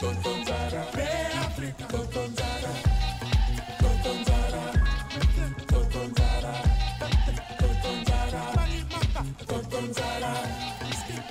Tonton 0.00 0.38
Africa, 1.46 1.84
Tonton 1.88 2.28
Zara, 2.36 2.72
Tonton 3.78 4.18
Zara, 4.26 4.64
Tonton 5.68 6.08
Zara, 6.16 6.54
Tonton 7.58 7.98
Zara, 8.06 8.42
Tonton 9.46 9.86
Zara, 9.94 10.32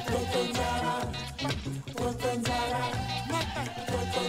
Tonton 0.05 0.47
Zara, 0.53 1.01
Tonton 1.95 2.38
Zara, 2.45 2.83
Tonton 3.88 4.24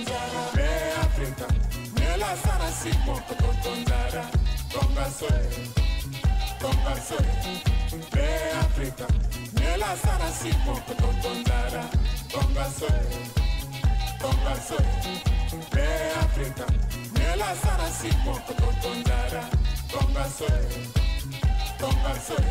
Zara, 2.43 2.69
si 2.71 2.91
muove 3.05 3.35
Tonton 3.39 3.79
Zara, 3.87 4.25
Tonga 4.73 5.07
Sole, 5.11 5.49
Tonga 6.61 6.95
Sole, 7.01 7.33
Africa. 8.61 9.18
Ela 9.73 9.97
sara 9.97 10.31
si 10.33 10.51
moko 10.65 10.95
totondara 10.95 11.85
Bonga 12.33 12.67
soe, 12.79 13.07
bonga 14.21 14.55
soe 14.69 14.87
Be 15.73 15.87
Africa 16.25 16.67
Ela 17.33 17.55
sara 17.63 17.89
si 17.91 18.09
moko 18.25 18.53
totondara 18.61 19.45
Bonga 19.93 20.25
soe, 20.29 20.69
bonga 21.81 22.15
soe 22.27 22.51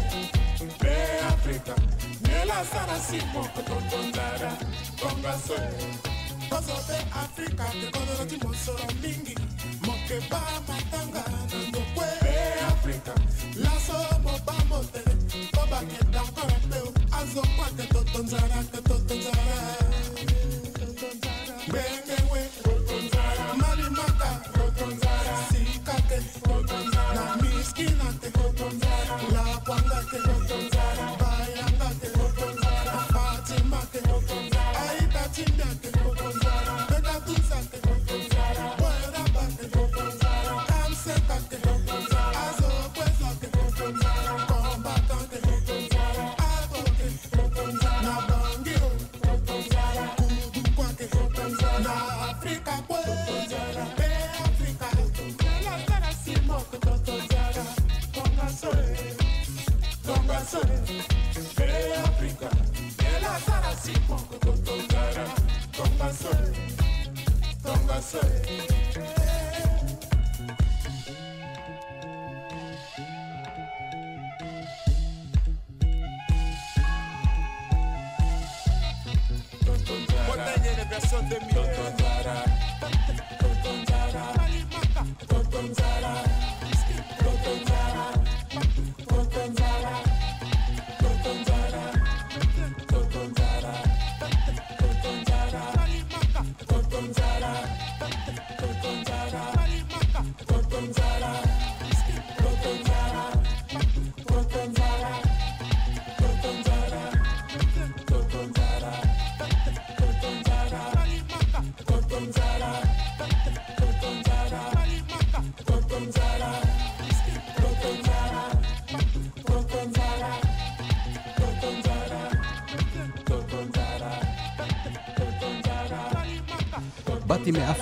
Be 0.82 0.96
Africa 1.34 1.76
Ela 2.42 2.64
sara 2.66 3.00
si 3.00 3.20
moko 3.34 3.62
totondara 3.62 4.52
Bonga 5.02 5.34
soe 5.38 6.18
Kozobe 6.50 6.98
Africa 7.12 7.66
te 7.72 7.92
kodoro 7.92 8.26
ti 8.26 8.38
mosoro 8.38 8.88
mingi. 9.02 9.36
Moke 9.86 10.20
ba 10.30 10.42
matanga 10.68 11.24
na 11.30 11.68
ndokwe 11.68 12.08
Be 12.22 12.36
Africa. 12.72 13.27
comes 18.30 18.44
out 18.44 18.58
at 18.58 18.72
the 18.74 18.87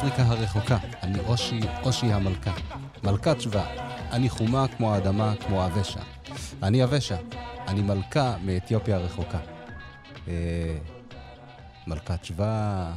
באתי 0.05 0.21
מאפריקה 0.21 0.41
הרחוקה, 0.41 0.77
אני 1.03 1.19
אושי, 1.19 1.59
אושי 1.83 2.05
המלכה. 2.05 2.53
מלכת 3.03 3.41
שבא, 3.41 3.65
אני 4.11 4.29
חומה 4.29 4.65
כמו 4.77 4.93
האדמה, 4.93 5.33
כמו 5.45 5.65
אבשה. 5.65 5.99
אני 6.63 6.83
אבשה, 6.83 7.17
אני 7.67 7.81
מלכה 7.81 8.35
מאתיופיה 8.43 8.95
הרחוקה. 8.95 9.39
אה, 10.27 10.77
מלכת 11.87 12.25
שבא, 12.25 12.91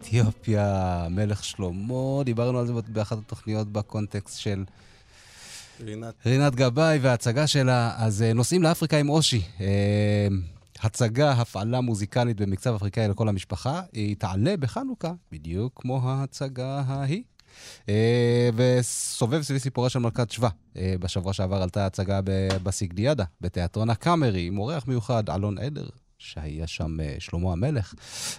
אתיופיה, 0.00 1.06
מלך 1.10 1.44
שלמה, 1.44 2.24
דיברנו 2.24 2.58
על 2.58 2.66
זה 2.66 2.72
באחת 2.88 3.18
התוכניות 3.18 3.72
בקונטקסט 3.72 4.38
של 4.38 4.64
רינת. 5.80 6.14
רינת 6.26 6.54
גבאי 6.54 6.98
וההצגה 6.98 7.46
שלה. 7.46 7.94
אז 7.96 8.22
אה, 8.22 8.32
נוסעים 8.32 8.62
לאפריקה 8.62 8.96
עם 8.96 9.08
אושי. 9.08 9.42
אה, 9.60 10.28
הצגה, 10.82 11.32
הפעלה 11.32 11.80
מוזיקלית 11.80 12.40
במקצב 12.40 12.74
אפריקאי 12.74 13.08
לכל 13.08 13.28
המשפחה. 13.28 13.80
היא 13.92 14.16
תעלה 14.16 14.56
בחנוכה, 14.56 15.12
בדיוק 15.32 15.80
כמו 15.82 16.10
ההצגה 16.10 16.82
ההיא. 16.86 17.22
אה, 17.88 18.50
וסובב 18.54 19.42
סביב 19.42 19.58
סיפורה 19.58 19.88
של 19.88 19.98
מלכת 19.98 20.30
שבא. 20.30 20.48
אה, 20.76 20.94
בשבוע 21.00 21.32
שעבר 21.32 21.62
עלתה 21.62 21.86
הצגה 21.86 22.20
בסיגדיאדה, 22.62 23.24
בתיאטרון 23.40 23.90
הקאמרי, 23.90 24.46
עם 24.46 24.58
אורח 24.58 24.86
מיוחד, 24.86 25.30
אלון 25.30 25.58
עדר, 25.58 25.88
שהיה 26.18 26.66
שם 26.66 27.00
אה, 27.00 27.16
שלמה 27.18 27.52
המלך. 27.52 27.94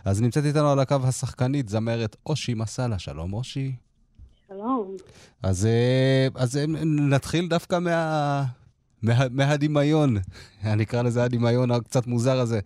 אז 0.05 0.21
נמצאת 0.21 0.45
איתנו 0.45 0.71
על 0.71 0.79
הקו 0.79 0.97
השחקנית, 1.03 1.69
זמרת 1.69 2.15
אושי 2.25 2.53
מסאלה. 2.53 2.99
שלום, 2.99 3.33
אושי. 3.33 3.75
שלום. 4.47 4.95
אז, 5.43 5.67
אז 6.35 6.59
נתחיל 6.85 7.47
דווקא 7.47 7.79
מה, 7.79 8.45
מה, 9.03 9.27
מהדמיון, 9.31 10.17
אני 10.63 10.83
אקרא 10.83 11.01
לזה 11.01 11.23
הדמיון 11.23 11.71
הקצת 11.71 12.07
מוזר 12.07 12.39
הזה. 12.39 12.59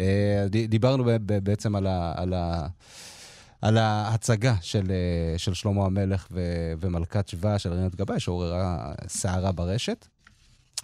אה, 0.00 0.46
דיברנו 0.68 1.04
בעצם 1.24 1.76
על, 1.76 1.86
ה, 1.86 2.12
על, 2.16 2.34
ה, 2.34 2.66
על 3.62 3.78
ההצגה 3.78 4.54
של, 4.60 4.90
אה, 4.90 5.38
של 5.38 5.54
שלמה 5.54 5.84
המלך 5.84 6.28
ו, 6.30 6.40
ומלכת 6.80 7.28
שבא 7.28 7.58
של 7.58 7.72
רינת 7.72 7.94
גבאי, 7.94 8.20
שעוררה 8.20 8.92
סערה 9.08 9.52
ברשת. 9.52 10.06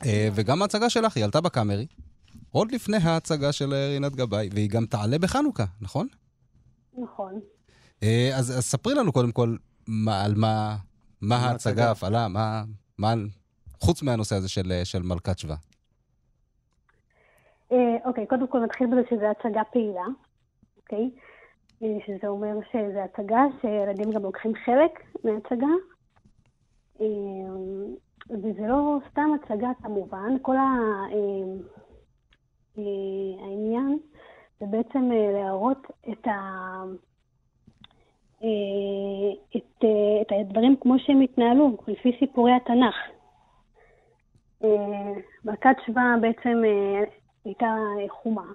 אה, 0.05 0.29
וגם 0.35 0.63
ההצגה 0.63 0.91
שלך, 0.91 1.17
היא 1.17 1.25
עלתה 1.25 1.41
בקאמרי, 1.41 1.87
עוד 2.51 2.73
לפני 2.73 2.97
ההצגה 2.97 3.53
של 3.53 3.75
רינת 3.75 4.17
גבאי, 4.17 4.49
והיא 4.53 4.71
גם 4.71 4.87
תעלה 4.87 5.19
בחנוכה, 5.19 5.65
נכון? 5.81 6.07
נכון. 7.03 7.41
אז, 8.35 8.59
אז 8.59 8.65
ספרי 8.65 8.95
לנו 8.95 9.13
קודם 9.13 9.33
כל 9.33 9.57
מה, 9.87 10.25
על 10.25 10.35
מה, 10.35 10.77
מה 11.21 11.37
ההצגה, 11.37 11.51
ההצגה. 11.51 11.89
ההפעלה, 11.89 12.29
מה, 12.29 12.65
מה, 12.99 13.15
חוץ 13.81 14.03
מהנושא 14.03 14.37
הזה 14.37 14.49
של, 14.49 14.73
אה, 14.73 14.85
של 14.85 15.03
מלכת 15.03 15.39
שבא. 15.39 15.55
אה, 17.73 17.97
אוקיי, 18.05 18.27
קודם 18.27 18.47
כל 18.47 18.61
נתחיל 18.61 18.87
בזה 18.87 19.01
שזו 19.11 19.27
הצגה 19.27 19.65
פעילה, 19.65 20.05
אוקיי? 20.77 21.11
אה, 21.83 21.97
שזה 22.07 22.29
אומר 22.29 22.59
שזו 22.73 22.99
הצגה 22.99 23.43
שילדים 23.61 24.11
גם 24.13 24.23
לוקחים 24.23 24.53
חלק 24.65 25.03
מהצגה. 25.25 25.67
אה, 27.01 27.07
וזה 28.31 28.67
לא 28.69 28.99
סתם 29.11 29.31
הצגה 29.35 29.69
כמובן, 29.83 30.37
כל 30.43 30.57
העניין 32.77 33.99
זה 34.61 34.67
בעצם 34.67 35.11
להראות 35.33 35.87
את, 36.13 36.27
ה... 36.27 36.83
את, 39.57 39.85
את 40.21 40.33
הדברים 40.41 40.77
כמו 40.81 40.95
שהם 40.99 41.21
התנהלו, 41.21 41.77
לפי 41.89 42.17
סיפורי 42.19 42.53
התנ"ך. 42.53 43.16
אה, 44.65 45.13
מלכת 45.45 45.77
שבא 45.87 46.03
בעצם 46.21 46.63
אה, 46.65 47.05
הייתה 47.45 47.77
חומה, 48.09 48.53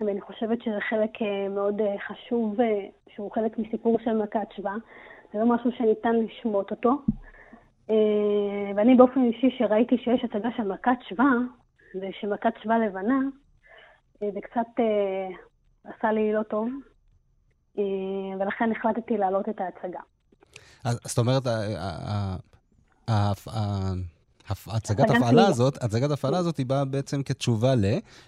ואני 0.00 0.20
חושבת 0.20 0.62
שזה 0.62 0.78
חלק 0.88 1.22
אה, 1.22 1.48
מאוד 1.48 1.80
אה, 1.80 1.94
חשוב, 2.08 2.60
אה, 2.60 2.86
שהוא 3.14 3.32
חלק 3.32 3.58
מסיפור 3.58 3.98
של 4.04 4.12
מלכת 4.12 4.48
שבא. 4.56 4.72
זה 5.32 5.38
לא 5.38 5.46
משהו 5.46 5.70
שניתן 5.72 6.16
לשמוט 6.16 6.70
אותו. 6.70 6.90
אה, 7.90 8.72
ואני 8.76 8.94
באופן 8.94 9.24
אישי, 9.24 9.56
שראיתי 9.58 9.98
שיש 9.98 10.24
הצגה 10.24 10.48
של 10.56 10.62
מלכת 10.62 10.98
שבא, 11.08 11.24
ושמלכת 11.94 12.52
שבא 12.62 12.76
לבנה, 12.76 13.18
אה, 14.22 14.28
זה 14.34 14.40
קצת 14.40 14.80
אה, 14.80 15.28
עשה 15.84 16.12
לי 16.12 16.32
לא 16.32 16.42
טוב, 16.42 16.68
אה, 17.78 17.84
ולכן 18.40 18.72
החלטתי 18.72 19.18
להעלות 19.18 19.48
את 19.48 19.60
ההצגה. 19.60 20.00
אז 20.84 21.00
זאת 21.04 21.18
אומרת, 21.18 21.42
הצגת 24.50 25.10
הפעלה 25.10 25.20
פעילה. 25.20 25.46
הזאת, 25.46 25.82
הצגת 25.82 26.10
הפעלה 26.10 26.38
הזאת 26.38 26.56
היא 26.56 26.66
באה 26.66 26.84
בעצם 26.84 27.22
כתשובה 27.22 27.74
ל, 27.74 27.84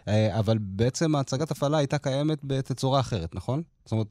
אה, 0.09 0.39
אבל 0.39 0.59
בעצם 0.61 1.15
הצגת 1.15 1.51
הפעלה 1.51 1.79
הייתה 1.79 1.99
קיימת 1.99 2.39
בתצורה 2.45 3.01
אחרת, 3.01 3.35
נכון? 3.35 3.63
זאת 3.85 3.93
אומרת, 3.93 4.07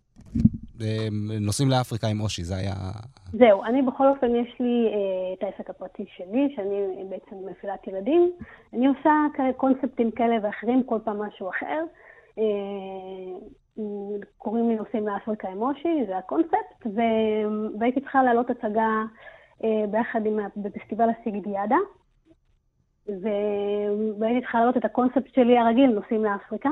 אה, 0.82 1.08
נוסעים 1.42 1.70
לאפריקה 1.70 2.08
עם 2.08 2.22
אושי, 2.22 2.44
זה 2.44 2.56
היה... 2.56 2.74
זהו, 3.34 3.64
אני 3.64 3.82
בכל 3.82 4.08
אופן, 4.08 4.36
יש 4.36 4.56
לי 4.60 4.88
אה, 4.88 5.34
את 5.34 5.44
העסק 5.44 5.70
הפרטי 5.70 6.06
שלי, 6.18 6.54
שאני 6.56 7.04
בעצם 7.10 7.36
מפעילת 7.52 7.88
ילדים. 7.88 8.32
אני 8.74 8.88
עושה 8.88 9.12
קונספטים 9.58 10.12
כאלה 10.12 10.36
ואחרים, 10.44 10.84
כל 10.84 10.98
פעם 11.04 11.22
משהו 11.22 11.50
אחר. 11.50 11.84
קוראים 14.38 14.70
לי 14.70 14.76
נוסעים 14.76 15.08
לאפריקה 15.08 15.48
עם 15.48 15.58
מושי, 15.58 16.06
זה 16.08 16.18
הקונספט, 16.18 16.86
ו... 16.86 17.00
והייתי 17.80 18.02
צריכה 18.02 18.24
להעלות 18.24 18.50
הצגה 18.50 19.04
ביחד 19.92 20.26
עם, 20.26 20.40
בפסטיבל 20.58 21.10
הסיגדיאדה, 21.10 21.76
ו... 23.24 23.28
והייתי 24.20 24.42
צריכה 24.42 24.58
להעלות 24.58 24.78
את 24.78 24.86
הקונספט 24.86 25.34
שלי 25.36 25.58
הרגיל, 25.58 25.90
נוסעים 25.92 26.24
לאפריקה. 26.26 26.70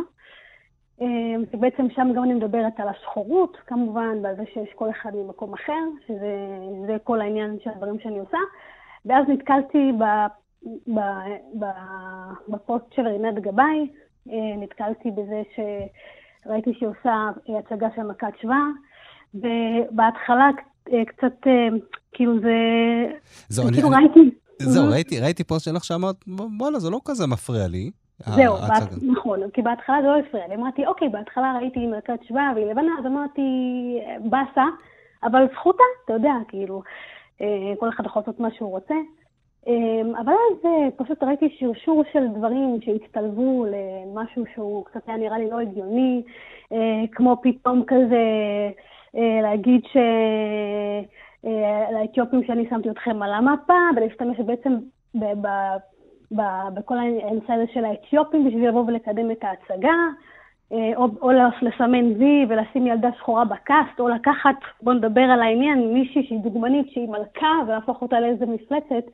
אה, 1.01 1.05
ובעצם 1.53 1.89
שם 1.89 2.07
גם 2.15 2.23
אני 2.23 2.33
מדברת 2.33 2.79
על 2.79 2.87
השחורות, 2.87 3.57
כמובן, 3.67 4.17
ועל 4.23 4.35
זה 4.35 4.43
שיש 4.53 4.69
כל 4.75 4.89
אחד 4.89 5.11
ממקום 5.15 5.53
אחר, 5.53 5.73
שזה 6.07 6.35
זה 6.87 6.97
כל 7.03 7.21
העניין 7.21 7.57
של 7.63 7.69
הדברים 7.69 7.99
שאני 7.99 8.19
עושה. 8.19 8.37
ואז 9.05 9.25
נתקלתי 9.27 9.91
ב, 9.99 10.03
ב, 10.87 10.99
ב, 11.59 11.65
בפוסט 12.47 12.93
של 12.93 13.07
רינת 13.07 13.35
גבאי, 13.35 13.87
אה, 14.29 14.35
נתקלתי 14.57 15.11
בזה 15.11 15.41
שראיתי 16.45 16.73
שהיא 16.73 16.89
עושה 16.89 17.09
אה, 17.49 17.59
הצגה 17.59 17.87
של 17.95 18.03
מכת 18.03 18.33
שבא, 18.41 18.59
ובהתחלה 19.35 20.49
אה, 20.93 21.05
קצת, 21.05 21.47
כאילו 22.11 22.39
זה... 22.39 22.55
זהו, 23.49 23.67
אני- 23.67 23.73
כאילו 23.73 23.87
אני- 23.87 23.95
ראיתי... 24.05 24.37
זהו, 24.59 24.89
Mhm. 24.89 24.93
ראיתי, 24.93 25.19
ראיתי 25.19 25.43
פוסט 25.43 25.65
שלך 25.65 25.83
שאמרת, 25.83 26.15
וואלה, 26.59 26.79
זה 26.79 26.89
לא 26.89 26.99
כזה 27.05 27.27
מפריע 27.27 27.67
לי. 27.67 27.91
זהו, 28.35 28.53
ההצגה." 28.55 28.79
בהת- 28.79 29.03
נכון, 29.17 29.39
כי 29.53 29.61
בהתחלה 29.61 29.97
זה 30.01 30.07
לא 30.07 30.17
הפריע 30.19 30.47
לי. 30.47 30.55
אמרתי, 30.55 30.85
אוקיי, 30.85 31.09
בהתחלה 31.09 31.57
ראיתי 31.61 31.87
מלכת 31.87 32.19
שבא 32.27 32.51
והיא 32.55 32.65
לבנה, 32.65 32.91
אז 32.99 33.05
אמרתי, 33.05 33.41
באסה, 34.29 34.65
אבל 35.23 35.45
זכותה, 35.53 35.83
אתה 36.05 36.13
יודע, 36.13 36.33
כאילו, 36.47 36.81
אה, 37.41 37.47
כל 37.79 37.89
אחד 37.89 38.05
יכול 38.05 38.19
לעשות 38.21 38.39
מה 38.39 38.47
שהוא 38.57 38.69
רוצה. 38.69 38.95
אה, 39.67 39.73
אבל 40.21 40.33
אז 40.33 40.65
אה, 40.65 40.87
פשוט 40.97 41.23
ראיתי 41.23 41.55
שרשור 41.59 42.03
של 42.13 42.27
דברים 42.37 42.77
שהצטלבו 42.81 43.65
למשהו 43.65 44.43
שהוא 44.55 44.85
קצת 44.85 44.99
היה 45.07 45.17
נראה 45.17 45.37
לי 45.37 45.49
לא 45.49 45.59
הגיוני, 45.59 46.21
אה, 46.71 46.77
כמו 47.11 47.37
פתאום 47.43 47.83
כזה 47.87 48.23
אה, 49.17 49.39
להגיד 49.41 49.81
ש... 49.93 49.97
אה, 51.45 51.91
לאתיופים 51.91 52.43
שאני 52.43 52.69
שמתי 52.69 52.89
אתכם 52.89 53.21
על 53.21 53.33
המפה, 53.33 53.73
ולהשתמש 53.95 54.39
בעצם 54.39 54.75
ב- 55.15 55.47
ב- 55.47 55.77
ב- 56.35 56.69
בכל 56.73 56.97
הנושא 56.97 57.53
הזה 57.53 57.65
של 57.73 57.85
האתיופים 57.85 58.47
בשביל 58.47 58.67
לבוא 58.67 58.83
ולקדם 58.87 59.31
את 59.31 59.43
ההצגה, 59.43 59.95
אה, 60.73 60.91
או, 60.95 61.07
או 61.21 61.31
לסמן 61.61 62.05
וי 62.17 62.45
ולשים 62.49 62.87
ילדה 62.87 63.09
שחורה 63.17 63.45
בקאסט, 63.45 63.99
או 63.99 64.07
לקחת, 64.07 64.55
בואו 64.81 64.95
נדבר 64.95 65.21
על 65.21 65.41
העניין, 65.41 65.93
מישהי 65.93 66.23
שהיא 66.27 66.39
דוגמנית, 66.39 66.89
שהיא 66.89 67.09
מלכה, 67.09 67.51
ולהפוך 67.67 68.01
אותה 68.01 68.19
לאיזה 68.19 68.45
מפלצת. 68.45 69.05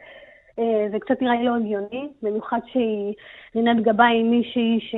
אה, 0.59 0.87
זה 0.91 0.99
קצת 0.99 1.21
נראה 1.21 1.35
לי 1.35 1.45
לא 1.45 1.55
הגיוני, 1.55 2.09
במיוחד 2.23 2.59
שהיא 2.65 3.13
רינת 3.55 3.83
גבאי 3.83 4.13
היא 4.13 4.25
מישהי 4.25 4.79
ש... 4.79 4.95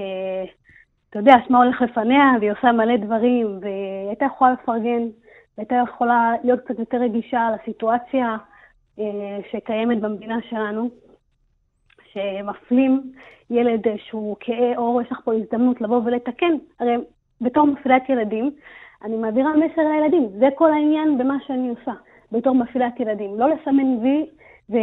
אתה 1.09 1.19
יודע, 1.19 1.33
שמה 1.47 1.63
הולך 1.63 1.81
לפניה, 1.81 2.31
והיא 2.39 2.51
עושה 2.51 2.71
מלא 2.71 2.97
דברים, 2.97 3.59
והיא 3.61 4.07
הייתה 4.07 4.25
יכולה 4.25 4.51
לפרגן, 4.51 5.07
והייתה 5.57 5.75
יכולה 5.75 6.33
להיות 6.43 6.59
קצת 6.59 6.79
יותר 6.79 6.97
רגישה 6.97 7.49
לסיטואציה 7.55 8.37
אה, 8.99 9.37
שקיימת 9.51 10.01
במדינה 10.01 10.37
שלנו, 10.49 10.89
שמפלים 12.11 13.11
ילד 13.49 13.87
אה, 13.87 13.95
שהוא 13.97 14.35
כהה 14.39 14.77
עור, 14.77 15.01
יש 15.01 15.11
לך 15.11 15.19
פה 15.23 15.33
הזדמנות 15.33 15.81
לבוא 15.81 16.01
ולתקן. 16.05 16.53
הרי 16.79 16.95
בתור 17.41 17.67
מפעילת 17.67 18.09
ילדים, 18.09 18.51
אני 19.03 19.17
מעבירה 19.17 19.51
מסר 19.55 19.81
לילדים, 19.81 20.29
זה 20.39 20.47
כל 20.55 20.73
העניין 20.73 21.17
במה 21.17 21.37
שאני 21.47 21.69
עושה, 21.69 21.93
בתור 22.31 22.55
מפעילת 22.55 22.99
ילדים. 22.99 23.39
לא 23.39 23.49
לסמן 23.49 23.97
וי 24.01 24.25
ו... 24.69 24.75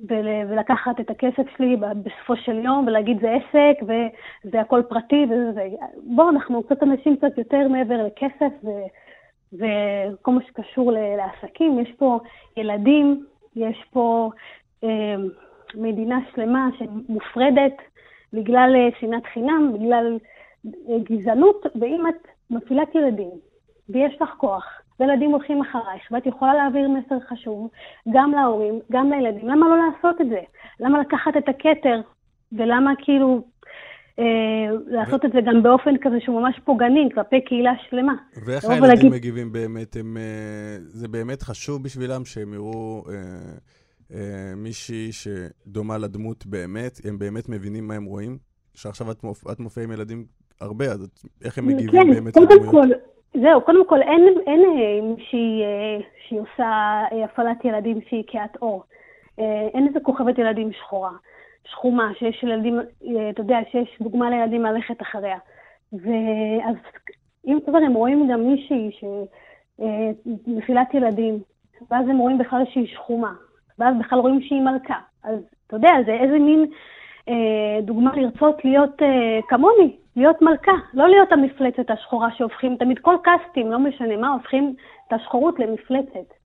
ול- 0.00 0.50
ולקחת 0.50 1.00
את 1.00 1.10
הכסף 1.10 1.56
שלי 1.56 1.76
בסופו 1.76 2.36
של 2.36 2.64
יום 2.64 2.86
ולהגיד 2.86 3.20
זה 3.20 3.30
עסק 3.30 3.82
וזה 3.82 4.60
הכל 4.60 4.82
פרטי 4.88 5.24
וזה 5.24 5.52
זה. 5.52 5.68
בואו, 6.02 6.30
אנחנו 6.30 6.62
קצת 6.62 6.82
אנשים 6.82 7.16
קצת 7.16 7.38
יותר 7.38 7.68
מעבר 7.68 8.06
לכסף 8.06 8.52
וכל 9.52 10.32
מה 10.32 10.40
שקשור 10.46 10.92
לעסקים. 10.92 11.78
יש 11.78 11.92
פה 11.98 12.18
ילדים, 12.56 13.26
יש 13.56 13.84
פה 13.90 14.30
אה, 14.84 15.16
מדינה 15.74 16.18
שלמה 16.34 16.68
שמופרדת 16.78 17.76
בגלל 18.32 18.72
אה, 18.76 18.88
שנאת 19.00 19.26
חינם, 19.32 19.72
בגלל 19.74 20.18
אה, 20.66 20.96
גזענות, 21.10 21.66
ואם 21.80 22.04
את 22.08 22.28
מפעילת 22.50 22.94
ילדים 22.94 23.30
ויש 23.88 24.22
לך 24.22 24.30
כוח, 24.36 24.64
וילדים 25.00 25.30
הולכים 25.30 25.60
אחרייך, 25.60 26.08
ואת 26.10 26.26
יכולה 26.26 26.54
להעביר 26.54 26.88
מסר 26.88 27.20
חשוב 27.20 27.68
גם 28.12 28.32
להורים, 28.32 28.80
גם 28.92 29.10
לילדים, 29.10 29.48
למה 29.48 29.68
לא 29.68 29.76
לעשות 29.76 30.20
את 30.20 30.28
זה? 30.28 30.40
למה 30.80 31.00
לקחת 31.00 31.36
את 31.36 31.48
הכתר, 31.48 32.00
ולמה 32.52 32.92
כאילו 32.98 33.42
לעשות 34.86 35.24
את 35.24 35.32
זה 35.32 35.40
גם 35.40 35.62
באופן 35.62 35.96
כזה 36.00 36.16
שהוא 36.20 36.40
ממש 36.40 36.60
פוגעני 36.64 37.08
כלפי 37.14 37.40
קהילה 37.40 37.72
שלמה? 37.90 38.14
ואיך 38.46 38.64
הילדים 38.64 39.12
מגיבים 39.12 39.52
באמת? 39.52 39.96
אה, 39.96 40.02
זה 40.80 41.08
באמת 41.08 41.42
חשוב 41.42 41.82
בשבילם 41.82 42.24
שהם 42.24 42.54
יראו 42.54 43.04
אה, 43.08 43.14
אה, 44.14 44.52
מישהי 44.56 45.08
שדומה 45.12 45.98
לדמות 45.98 46.46
באמת, 46.46 47.00
הם 47.04 47.18
באמת 47.18 47.48
מבינים 47.48 47.88
מה 47.88 47.94
הם 47.94 48.04
רואים? 48.04 48.38
שעכשיו 48.74 49.10
את, 49.10 49.24
מופ, 49.24 49.50
את 49.52 49.60
מופיעה 49.60 49.84
עם 49.84 49.92
ילדים 49.92 50.24
הרבה, 50.60 50.84
אז 50.84 51.08
איך 51.44 51.58
הם 51.58 51.66
מגיבים 51.66 52.02
כן, 52.02 52.10
באמת 52.10 52.34
קודם 52.34 52.56
לדמויות? 52.56 52.70
כל, 52.70 53.40
זהו, 53.40 53.60
קודם 53.60 53.86
כל 53.86 54.02
אין, 54.02 54.34
אין 54.46 54.60
אה, 54.60 55.00
מישהי 55.02 55.62
אה, 55.62 55.98
שהיא 56.28 56.40
עושה 56.40 57.02
אה, 57.12 57.24
הפעלת 57.24 57.64
ילדים 57.64 58.00
שהיא 58.08 58.24
כהת 58.26 58.56
עור. 58.56 58.84
אה, 59.38 59.68
אין 59.74 59.86
איזה 59.88 60.00
כוכבת 60.00 60.38
ילדים 60.38 60.72
שחורה, 60.72 61.12
שחומה, 61.70 62.10
שיש 62.18 62.42
ילדים, 62.42 62.78
אה, 62.78 63.30
אתה 63.30 63.40
יודע, 63.40 63.58
שיש 63.70 63.98
דוגמה 64.00 64.30
לילדים 64.30 64.62
ללכת 64.62 65.02
אחריה. 65.02 65.38
ואז 65.92 66.76
אם 67.46 67.58
כבר 67.66 67.78
הם 67.78 67.94
רואים 67.94 68.28
גם 68.32 68.40
מישהי 68.40 68.90
שמפעילת 69.78 70.94
ילדים, 70.94 71.38
ואז 71.90 72.08
הם 72.08 72.18
רואים 72.18 72.38
בכלל 72.38 72.62
שהיא 72.72 72.86
שחומה, 72.86 73.32
ואז 73.78 73.94
בכלל 73.98 74.18
רואים 74.18 74.40
שהיא 74.42 74.62
מלכה. 74.62 74.98
אז 75.24 75.38
אתה 75.66 75.76
יודע, 75.76 75.90
זה 76.06 76.12
איזה 76.12 76.38
מין 76.38 76.66
אה, 77.28 77.80
דוגמה 77.82 78.16
לרצות 78.16 78.64
להיות 78.64 79.02
אה, 79.02 79.38
כמוני, 79.48 79.96
להיות 80.16 80.42
מלכה, 80.42 80.72
לא 80.94 81.08
להיות 81.08 81.32
המפלצת 81.32 81.90
השחורה 81.90 82.28
שהופכים 82.36 82.76
תמיד, 82.76 82.98
כל 82.98 83.16
קאסטים, 83.22 83.70
לא 83.70 83.78
משנה 83.78 84.16
מה, 84.16 84.32
הופכים 84.32 84.74
את 85.08 85.12
השחורות 85.12 85.58
למפלצת. 85.58 86.37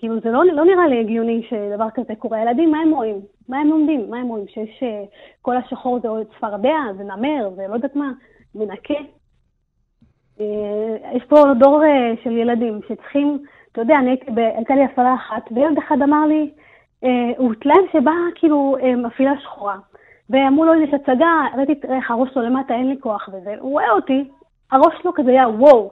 כאילו, 0.00 0.20
זה 0.20 0.30
לא, 0.30 0.44
לא 0.44 0.64
נראה 0.64 0.86
לי 0.88 1.00
הגיוני 1.00 1.42
שדבר 1.48 1.90
כזה 1.94 2.14
קורה. 2.18 2.38
הילדים, 2.38 2.70
מה 2.70 2.78
הם 2.80 2.90
רואים? 2.90 3.20
מה 3.48 3.58
הם 3.58 3.68
לומדים? 3.68 4.10
מה 4.10 4.18
הם 4.18 4.28
רואים? 4.28 4.48
שיש 4.48 4.82
אה, 4.82 5.02
כל 5.42 5.56
השחור 5.56 6.00
זה 6.02 6.08
עוד 6.08 6.26
צפרדע, 6.36 6.76
זה 6.96 7.04
נמר, 7.04 7.50
זה 7.56 7.66
לא 7.68 7.74
יודעת 7.74 7.96
מה, 7.96 8.12
מנקה. 8.54 8.94
אה, 10.40 11.16
יש 11.16 11.24
פה 11.24 11.36
דור 11.58 11.84
אה, 11.84 12.12
של 12.24 12.36
ילדים 12.36 12.80
שצריכים, 12.88 13.38
אתה 13.72 13.80
יודע, 13.80 13.94
אני 13.98 14.10
הייתי, 14.10 14.26
הייתה 14.56 14.74
לי 14.74 14.84
הפעלה 14.84 15.14
אחת, 15.14 15.42
וילד 15.50 15.78
אחד 15.78 15.96
אמר 16.02 16.26
לי, 16.26 16.50
הוא 17.36 17.52
התלהב 17.52 17.84
שבאה 17.92 18.24
כאילו 18.34 18.76
מפעילה 18.96 19.32
שחורה. 19.40 19.76
ואמרו 20.30 20.64
לו, 20.64 20.74
יש 20.74 20.94
הצגה, 20.94 21.46
ראיתי 21.56 21.86
איך 21.96 22.10
הראש 22.10 22.30
שלו 22.34 22.42
למטה, 22.42 22.74
אין 22.74 22.88
לי 22.88 22.96
כוח 23.00 23.28
וזה. 23.32 23.54
הוא 23.58 23.70
רואה 23.70 23.90
אותי, 23.90 24.28
הראש 24.72 24.94
שלו 25.02 25.14
כזה 25.14 25.30
היה 25.30 25.48
וואו. 25.48 25.90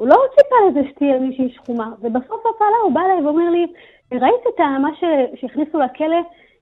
הוא 0.00 0.08
לא 0.08 0.16
ציפה 0.36 0.56
לזה 0.70 0.88
שתהיה 0.90 1.18
מישהי 1.18 1.50
שחומה. 1.54 1.90
ובסוף 2.00 2.40
הפעלה 2.54 2.76
הוא 2.84 2.92
בא 2.92 3.00
אליי 3.00 3.24
ואומר 3.24 3.50
לי, 3.50 3.66
ראית 4.12 4.40
את 4.54 4.60
מה 4.60 4.88
ש- 4.94 5.40
שהכניסו 5.40 5.78
לכלא 5.78 6.16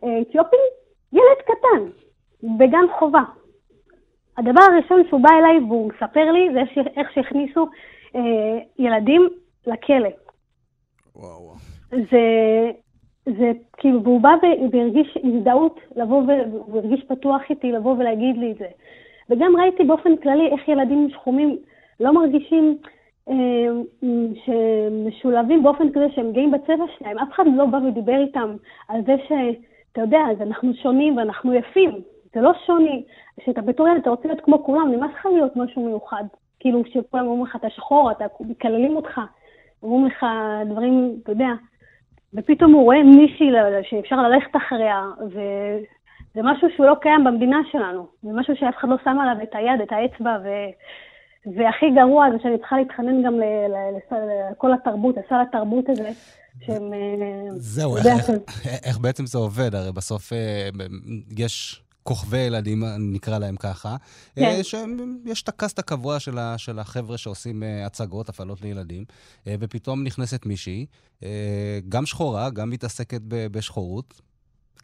אה, 0.04 0.20
אתיופים? 0.20 0.58
ילד 1.12 1.38
קטן, 1.44 1.84
בגן 2.58 2.84
חובה. 2.98 3.22
הדבר 4.38 4.60
הראשון 4.72 5.02
שהוא 5.08 5.20
בא 5.20 5.28
אליי 5.38 5.58
והוא 5.58 5.90
מספר 5.94 6.32
לי 6.32 6.48
זה 6.52 6.58
איך 6.60 6.68
ש- 6.74 6.96
איך 6.96 7.12
שהכניסו 7.12 7.66
אה, 8.16 8.20
ילדים 8.78 9.28
לכלא. 9.66 10.08
וואו. 11.16 11.52
זה, 11.90 12.70
זה 13.26 13.50
כאילו, 13.76 14.02
והוא 14.02 14.20
בא 14.20 14.30
והרגיש 14.72 15.18
הזדהות 15.24 15.80
לבוא 15.96 16.22
והוא 16.26 16.78
הרגיש 16.78 17.04
פתוח 17.08 17.40
איתי 17.50 17.72
לבוא 17.72 17.94
ולהגיד 17.98 18.36
לי 18.36 18.52
את 18.52 18.58
זה. 18.58 18.66
וגם 19.30 19.56
ראיתי 19.56 19.84
באופן 19.84 20.16
כללי 20.16 20.48
איך 20.52 20.68
ילדים 20.68 21.08
שחומים 21.10 21.56
לא 22.00 22.12
מרגישים 22.12 22.78
שמשולבים 24.44 25.62
באופן 25.62 25.92
כזה 25.92 26.06
שהם 26.14 26.32
גאים 26.32 26.50
בצבע 26.50 26.84
שלהם. 26.98 27.18
אף 27.18 27.32
אחד 27.32 27.44
לא 27.56 27.66
בא 27.66 27.76
ודיבר 27.76 28.20
איתם 28.20 28.56
על 28.88 29.00
זה 29.06 29.16
שאתה 29.28 30.00
יודע, 30.00 30.20
אז 30.30 30.42
אנחנו 30.42 30.74
שונים 30.74 31.16
ואנחנו 31.16 31.54
יפים. 31.54 31.90
זה 32.34 32.40
לא 32.40 32.52
שוני, 32.66 33.02
שאתה 33.44 33.60
בתור 33.60 33.88
ילד 33.88 34.00
אתה 34.00 34.10
רוצה 34.10 34.28
להיות 34.28 34.40
כמו 34.40 34.64
כולם, 34.64 34.92
נמאס 34.92 35.10
לך 35.14 35.26
להיות 35.26 35.56
משהו 35.56 35.86
מיוחד. 35.86 36.24
כאילו, 36.60 36.82
שכולם 36.84 37.26
אומרים 37.26 37.44
לך, 37.44 37.56
אתה 37.56 37.70
שחור, 37.70 38.10
אתה 38.10 38.24
מקללים 38.40 38.96
אותך, 38.96 39.20
אומרים 39.82 40.06
לך 40.06 40.26
דברים, 40.66 41.16
אתה 41.22 41.32
יודע, 41.32 41.50
ופתאום 42.34 42.72
הוא 42.72 42.82
רואה 42.82 43.02
מישהי 43.02 43.50
שאפשר 43.82 44.16
ללכת 44.16 44.56
אחריה, 44.56 45.04
וזה 45.26 46.42
משהו 46.42 46.68
שהוא 46.76 46.86
לא 46.86 46.94
קיים 46.94 47.24
במדינה 47.24 47.60
שלנו. 47.70 48.06
זה 48.22 48.30
משהו 48.32 48.56
שאף 48.56 48.76
אחד 48.76 48.88
לא 48.88 48.96
שם 49.04 49.18
עליו 49.18 49.42
את 49.42 49.54
היד, 49.54 49.80
את 49.80 49.92
האצבע, 49.92 50.36
ו... 50.44 50.48
והכי 51.46 51.86
גרוע 51.96 52.26
זה 52.32 52.36
שאני 52.42 52.58
צריכה 52.58 52.76
להתחנן 52.76 53.22
גם 53.26 53.34
לכל 54.52 54.72
התרבות, 54.74 55.14
לסל 55.16 55.40
התרבות 55.48 55.84
הזה, 55.88 56.10
שהם... 56.60 56.92
אה, 56.92 57.48
זהו, 57.56 57.96
איך, 57.96 58.06
איך, 58.06 58.30
איך 58.84 58.98
בעצם 58.98 59.26
זה 59.26 59.38
עובד? 59.38 59.74
הרי 59.74 59.92
בסוף 59.92 60.32
אה, 60.32 60.68
יש 61.38 61.82
כוכבי 62.08 62.38
ילדים, 62.38 62.84
נקרא 62.98 63.38
להם 63.38 63.56
ככה, 63.56 63.96
כן. 64.34 64.42
אה, 64.42 64.64
שיש 64.64 65.42
את 65.42 65.48
הקאסט 65.48 65.78
הקבוע 65.78 66.20
של, 66.20 66.38
ה, 66.38 66.58
של 66.58 66.78
החבר'ה 66.78 67.18
שעושים 67.18 67.62
אה, 67.62 67.86
הצגות, 67.86 68.28
הפעלות 68.28 68.62
לילדים, 68.62 69.04
אה, 69.46 69.54
ופתאום 69.60 70.04
נכנסת 70.04 70.46
מישהי, 70.46 70.86
אה, 71.22 71.78
גם 71.88 72.06
שחורה, 72.06 72.50
גם 72.50 72.70
מתעסקת 72.70 73.20
ב, 73.28 73.46
בשחורות. 73.46 74.20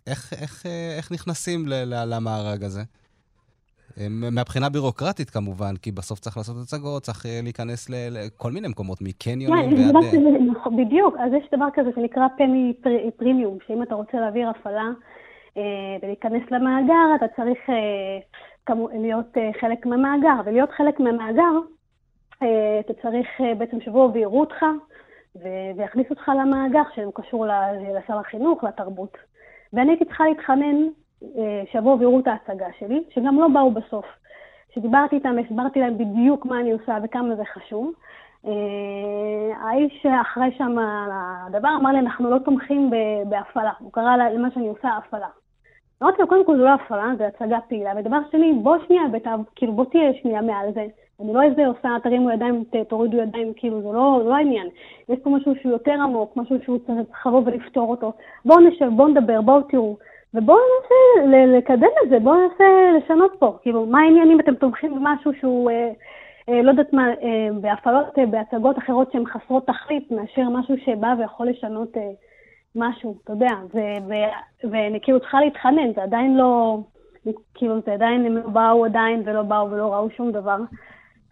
איך, 0.07 0.33
איך, 0.33 0.67
אה, 0.67 0.95
איך 0.97 1.13
נכנסים 1.13 1.69
ל, 1.69 1.75
ל, 1.75 2.15
למארג 2.15 2.65
הזה? 2.65 2.83
אה, 4.01 4.07
מהבחינה 4.11 4.69
בירוקרטית 4.69 5.31
כמובן, 5.31 5.77
כי 5.83 5.93
בסוף 5.93 6.19
צריך 6.21 6.37
לעשות 6.37 6.57
הצגות, 6.63 7.03
צריך 7.03 7.27
אה, 7.27 7.41
להיכנס 7.43 7.91
לכל 7.91 8.51
מיני 8.53 8.69
מקומות, 8.69 8.99
מקניונים 9.03 9.71
כן, 9.71 9.75
יש 9.83 9.89
דבר 9.89 9.95
ועד... 9.99 10.05
אה, 10.05 10.11
כזה, 10.11 10.51
נכון, 10.53 10.77
בדיוק, 10.77 11.15
אז 11.19 11.33
יש 11.33 11.49
דבר 11.55 11.67
כזה 11.75 11.91
שנקרא 11.95 12.27
פר- 12.83 13.11
פרימיום, 13.17 13.59
שאם 13.67 13.83
אתה 13.83 13.95
רוצה 13.95 14.21
להעביר 14.21 14.49
הפעלה 14.51 14.89
אה, 15.57 15.63
ולהיכנס 16.03 16.43
למאגר, 16.51 17.07
אתה 17.17 17.27
צריך 17.37 17.59
אה, 17.69 17.75
כמו, 18.67 18.89
להיות 18.93 19.37
אה, 19.37 19.51
חלק 19.61 19.87
מהמאגר, 19.87 20.41
ולהיות 20.45 20.71
חלק 20.77 21.01
מהמאגר, 21.01 21.53
אה, 22.43 22.81
אתה 22.81 22.93
צריך 23.03 23.27
אה, 23.41 23.55
בעצם 23.55 23.81
שיבואו 23.81 24.13
ויראו 24.15 24.41
אותך 24.41 24.63
ו- 25.37 25.71
ויכניסו 25.77 26.11
אותך 26.11 26.29
למאגר 26.29 26.83
שהוא 26.95 27.13
קשור 27.15 27.47
ל- 27.47 27.51
לשר 27.99 28.19
החינוך, 28.19 28.65
לתרבות. 28.65 29.17
ואני 29.73 29.91
הייתי 29.91 30.05
צריכה 30.05 30.25
להתחנן 30.25 30.77
אה, 30.83 30.89
שיבואו 31.73 31.99
ויראו 31.99 32.21
את 32.21 32.27
ההצגה 32.27 32.67
שלי, 32.79 33.05
שגם 33.11 33.41
לא 33.41 33.49
באו 33.49 33.71
בסוף. 33.71 34.07
כשדיברתי 34.71 35.17
איתם, 35.17 35.37
הסברתי 35.39 35.81
להם 35.81 35.99
בדיוק 35.99 36.47
מה 36.47 36.61
אני 36.61 36.73
עושה 36.73 36.99
וכמה 37.05 37.37
זה 37.37 37.43
חשוב. 37.45 37.93
אה, 38.47 38.53
האיש 39.61 40.03
שאחראי 40.03 40.51
שם 40.59 40.77
הדבר 41.47 41.69
אמר 41.81 41.91
לי, 41.91 41.99
אנחנו 41.99 42.31
לא 42.31 42.39
תומכים 42.39 42.91
בהפעלה. 43.29 43.73
הוא 43.79 43.93
קרא 43.93 44.17
למה 44.17 44.49
שאני 44.55 44.69
עושה 44.69 44.89
הפעלה. 44.89 45.29
אמרתי 46.03 46.23
לו, 46.23 46.29
קודם 46.29 46.47
כל 46.47 46.57
זה 46.57 46.63
לא 46.63 46.75
הפעלה, 46.75 47.13
זה 47.19 47.27
הצגה 47.27 47.59
פעילה. 47.69 47.93
ודבר 47.97 48.19
שני, 48.31 48.53
בוא 48.63 48.77
שנייה. 48.87 49.03
כאילו 49.55 49.73
בוא 49.73 49.85
תהיה 49.85 50.13
שנייה 50.23 50.43
מעל 50.43 50.73
זה. 50.75 50.87
אני 51.21 51.35
לא 51.35 51.43
איזה 51.43 51.67
עושה, 51.67 51.97
תרימו 52.03 52.31
ידיים, 52.31 52.65
תורידו 52.89 53.17
ידיים, 53.17 53.53
כאילו 53.57 53.81
זה 53.83 53.89
לא, 53.89 54.23
לא 54.25 54.35
העניין. 54.35 54.67
יש 55.09 55.19
פה 55.23 55.31
משהו 55.31 55.53
שהוא 55.61 55.73
יותר 55.73 55.93
עמוק, 55.93 56.37
משהו 56.37 56.57
שהוא 56.65 56.79
צריך 56.87 57.27
לבוא 57.27 57.43
ולפתור 57.45 57.91
אותו. 57.91 58.13
בואו 58.45 58.61
נשב, 58.61 58.89
בואו 58.97 59.09
נדבר, 59.09 59.41
בואו 59.41 59.63
תראו. 59.63 59.97
ובואו 60.35 60.59
ננסה 60.59 61.37
לקדם 61.59 61.89
את 62.05 62.09
זה, 62.11 62.19
בואו 62.19 62.37
ננסה 62.37 62.65
לשנות 62.99 63.33
פה. 63.39 63.59
כאילו, 63.63 63.87
מה 63.87 64.01
העניין 64.01 64.31
אם 64.31 64.41
אתם 64.41 64.55
תומכים 64.55 64.95
במשהו 64.95 65.33
שהוא, 65.41 65.71
אה, 65.71 65.91
אה, 66.49 66.63
לא 66.63 66.71
יודעת 66.71 66.93
מה, 66.93 67.09
אה, 67.09 67.49
בהפעלות, 67.61 68.19
אה, 68.19 68.27
בהצגות 68.27 68.79
אחרות 68.79 69.13
שהן 69.13 69.27
חסרות 69.27 69.67
תכלית, 69.67 70.11
מאשר 70.11 70.43
משהו 70.51 70.75
שבא 70.85 71.15
ויכול 71.19 71.49
לשנות 71.49 71.97
אה, 71.97 72.11
משהו, 72.77 73.17
אתה 73.25 73.33
יודע. 73.33 73.51
ואני 74.71 75.01
כאילו 75.03 75.21
צריכה 75.21 75.41
להתחנן, 75.41 75.93
זה 75.95 76.03
עדיין 76.03 76.37
לא, 76.37 76.79
כאילו, 77.55 77.81
זה 77.87 77.93
עדיין, 77.93 78.27
הם 78.27 78.37
לא 78.37 78.49
באו 78.49 78.85
עדיין 78.85 79.23
ולא 79.25 79.43
באו 79.43 79.71
ולא 79.71 79.95
ראו 79.95 80.11
שום 80.11 80.33
דבר. 80.33 80.57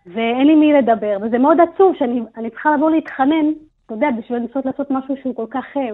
ואין 0.07 0.47
לי 0.47 0.55
מי 0.55 0.73
לדבר, 0.73 1.17
וזה 1.23 1.39
מאוד 1.39 1.59
עצוב 1.61 1.95
שאני 1.99 2.23
אני 2.37 2.51
צריכה 2.51 2.75
לבוא 2.77 2.91
להתחנן, 2.91 3.47
אתה 3.87 3.95
יודע, 3.95 4.09
בשביל 4.19 4.39
לנסות 4.39 4.67
לעשות 4.67 4.91
משהו 4.91 5.15
שהוא 5.23 5.35
כל 5.35 5.47
כך... 5.51 5.65
אה, 5.77 5.91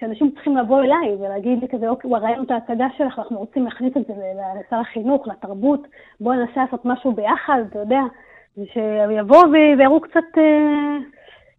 שאנשים 0.00 0.30
צריכים 0.34 0.56
לבוא 0.56 0.82
אליי 0.82 1.14
ולהגיד 1.14 1.58
לי 1.62 1.68
כזה, 1.68 1.88
אוקיי, 1.88 2.10
ראינו 2.10 2.42
את 2.42 2.50
ההצגה 2.50 2.86
שלך, 2.98 3.18
אנחנו 3.18 3.38
רוצים 3.38 3.64
להכניס 3.64 3.92
את 3.96 4.06
זה 4.06 4.12
לשר 4.60 4.76
החינוך, 4.76 5.28
לתרבות, 5.28 5.80
בואו 6.20 6.34
ננסה 6.34 6.64
לעשות 6.64 6.84
משהו 6.84 7.12
ביחד, 7.12 7.58
אתה 7.70 7.78
יודע, 7.78 8.00
שיבואו 8.72 9.52
ויראו 9.52 10.00
קצת 10.00 10.38
אה, 10.38 10.96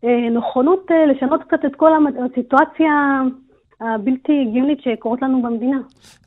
אה, 0.04 0.30
נכונות 0.30 0.86
אה, 0.92 1.06
לשנות 1.06 1.42
קצת 1.48 1.66
את 1.66 1.76
כל 1.76 1.92
הסיטואציה 2.26 3.22
הבלתי 3.82 4.46
הגיונית 4.48 4.82
שקורית 4.82 5.22
לנו 5.22 5.42
במדינה. 5.42 5.78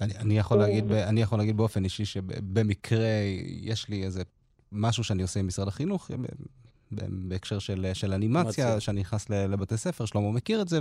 אני, 0.01 0.12
אני, 0.25 0.38
יכול 0.38 0.59
להגיד, 0.59 0.88
ב- 0.88 0.92
אני 0.92 1.20
יכול 1.20 1.38
להגיד 1.38 1.57
באופן 1.57 1.85
אישי 1.85 2.05
שבמקרה 2.05 3.09
יש 3.62 3.88
לי 3.88 4.05
איזה 4.05 4.23
משהו 4.73 5.05
שאני 5.05 5.23
עושה 5.23 5.40
עם 5.40 5.46
משרד 5.46 5.68
החינוך, 5.68 6.11
בהקשר 7.29 7.59
של, 7.59 7.87
של 7.92 8.12
אנימציה. 8.12 8.81
שאני 8.81 9.01
נכנס 9.01 9.31
לבתי 9.31 9.77
ספר, 9.77 10.05
שלמה 10.05 10.31
מכיר 10.31 10.62
את 10.62 10.68
זה, 10.68 10.81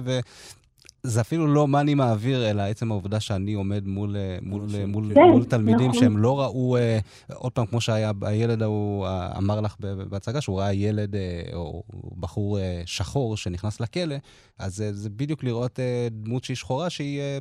וזה 1.04 1.22
אפילו 1.22 1.48
לא 1.48 1.68
מה 1.68 1.82
אני 1.82 1.94
מעביר, 1.96 2.50
אלא 2.50 2.62
עצם 2.62 2.92
העובדה 2.92 3.20
שאני 3.20 3.54
עומד 3.54 3.88
מול, 3.88 4.16
אה, 4.16 4.38
מול. 4.42 4.68
אה, 4.76 4.86
מול, 4.86 5.12
כן, 5.14 5.22
מול 5.22 5.44
תלמידים 5.44 5.90
נכון. 5.90 6.00
שהם 6.02 6.18
לא 6.18 6.40
ראו, 6.42 6.78
אה, 6.78 7.00
עוד 7.34 7.52
פעם, 7.52 7.66
כמו 7.66 7.82
שהיה, 7.82 8.12
הילד 8.22 8.62
ההוא 8.62 9.06
אה, 9.06 9.38
אמר 9.38 9.62
לך 9.62 9.76
בהצגה, 10.10 10.42
שהוא 10.42 10.60
ראה 10.60 10.74
ילד 10.74 11.16
אה, 11.16 11.42
או 11.54 11.84
בחור 12.20 12.60
אה, 12.60 12.82
שחור 12.86 13.38
שנכנס 13.38 13.80
לכלא, 13.80 14.16
אז 14.60 14.82
אה, 14.82 14.94
זה 14.94 15.10
בדיוק 15.10 15.44
לראות 15.44 15.80
אה, 15.80 16.08
דמות 16.12 16.44
שהיא 16.44 16.58
שחורה, 16.58 16.90
שהיא 16.90 17.20
אה, 17.20 17.38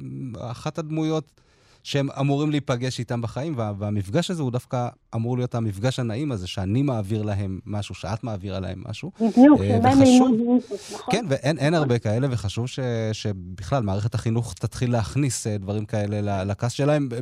אחת 0.51 0.79
הדמויות 0.79 1.41
שהם 1.83 2.09
אמורים 2.21 2.51
להיפגש 2.51 2.99
איתם 2.99 3.23
בחיים, 3.23 3.55
וה, 3.57 3.73
והמפגש 3.79 4.31
הזה 4.31 4.43
הוא 4.43 4.53
דווקא 4.53 4.89
אמור 5.15 5.37
להיות 5.37 5.55
המפגש 5.55 5.99
הנעים 5.99 6.33
הזה, 6.33 6.47
שאני 6.47 6.83
מעביר 6.83 7.23
להם 7.23 7.61
משהו, 7.67 7.95
שאת 7.95 8.25
מעבירה 8.25 8.61
להם 8.61 8.83
משהו. 8.89 9.11
בדיוק, 9.17 9.61
אה, 9.61 9.79
באים 9.83 9.99
וחשוב- 10.03 10.35
ללמוד 10.39 10.61
נכון? 10.95 11.15
כן, 11.15 11.27
ואין 11.29 11.59
אין 11.59 11.75
הרבה 11.75 11.99
כאלה, 11.99 12.27
וחשוב 12.31 12.67
ש, 12.67 12.79
שבכלל 13.13 13.83
מערכת 13.83 14.15
החינוך 14.15 14.55
תתחיל 14.55 14.93
להכניס 14.93 15.47
אה, 15.47 15.59
דברים 15.59 15.85
כאלה 15.85 16.21
ל- 16.21 16.51
לכעס 16.51 16.73
שלהם, 16.73 17.09
אה, 17.13 17.19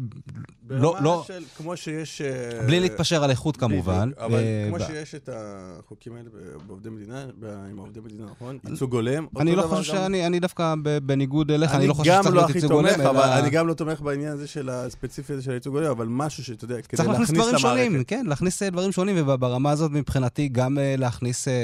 לא, 0.69 0.93
ברמה 0.93 1.05
לא, 1.05 1.25
של, 1.27 1.43
כמו 1.57 1.77
שיש... 1.77 2.21
אה, 2.21 2.63
בלי 2.67 2.81
להתפשר 2.81 3.25
על 3.25 3.31
איכות 3.31 3.57
כמובן. 3.57 4.11
בדיוק, 4.11 4.19
אבל 4.19 4.35
אה, 4.39 4.65
כמו 4.69 4.77
ב- 4.77 4.87
שיש 4.87 5.15
את 5.15 5.29
החוקים 5.33 6.13
האלה 6.13 6.29
בעובדי 6.67 6.89
מדינה, 6.91 7.25
עם 7.71 7.79
עובדי 7.79 8.01
מדינה, 8.01 8.25
נכון? 8.31 8.59
ייצוג 8.71 8.95
הולם. 8.95 9.27
אני 9.41 9.57
לא 9.57 9.63
חושב 9.63 9.93
גם- 9.93 9.99
שאני 9.99 10.27
אני 10.27 10.41
דווקא 10.41 10.75
בניגוד 11.03 11.51
אליך, 11.51 11.71
אני 11.71 11.79
אני 11.79 11.89
לא 11.89 11.95
חושב 11.95 12.13
שצריך 12.13 12.27
לא 12.35 12.41
להיות 12.41 12.55
ייצוג 12.55 12.73
הולם, 12.73 12.93
תומך, 12.95 13.07
אבל 13.07 13.19
אלא 13.23 13.39
אני 13.39 13.51
גם 13.51 13.67
לא 13.67 13.75
תומך 13.75 14.01
בעניין 14.01 14.33
הזה 14.33 14.47
של 14.47 14.69
הספציפי 14.69 15.33
הזה 15.33 15.43
של 15.43 15.51
הייצוג 15.51 15.77
הולם, 15.77 15.91
אבל 15.91 16.07
משהו 16.11 16.45
שאתה 16.45 16.65
יודע, 16.65 16.75
כדי 16.83 16.97
צריך 16.97 17.09
להכניס 17.09 17.31
דברים 17.31 17.55
שונים. 17.85 18.05
כן, 18.05 18.27
להכניס 18.27 18.63
אה, 18.63 18.71
דברים 18.71 18.93
שונים, 18.93 19.17
וברמה 19.19 19.71
הזאת 19.71 19.91
מבחינתי 19.91 20.49
גם 20.49 20.79
אה, 20.79 20.95
להכניס 20.99 21.49
אה, 21.49 21.55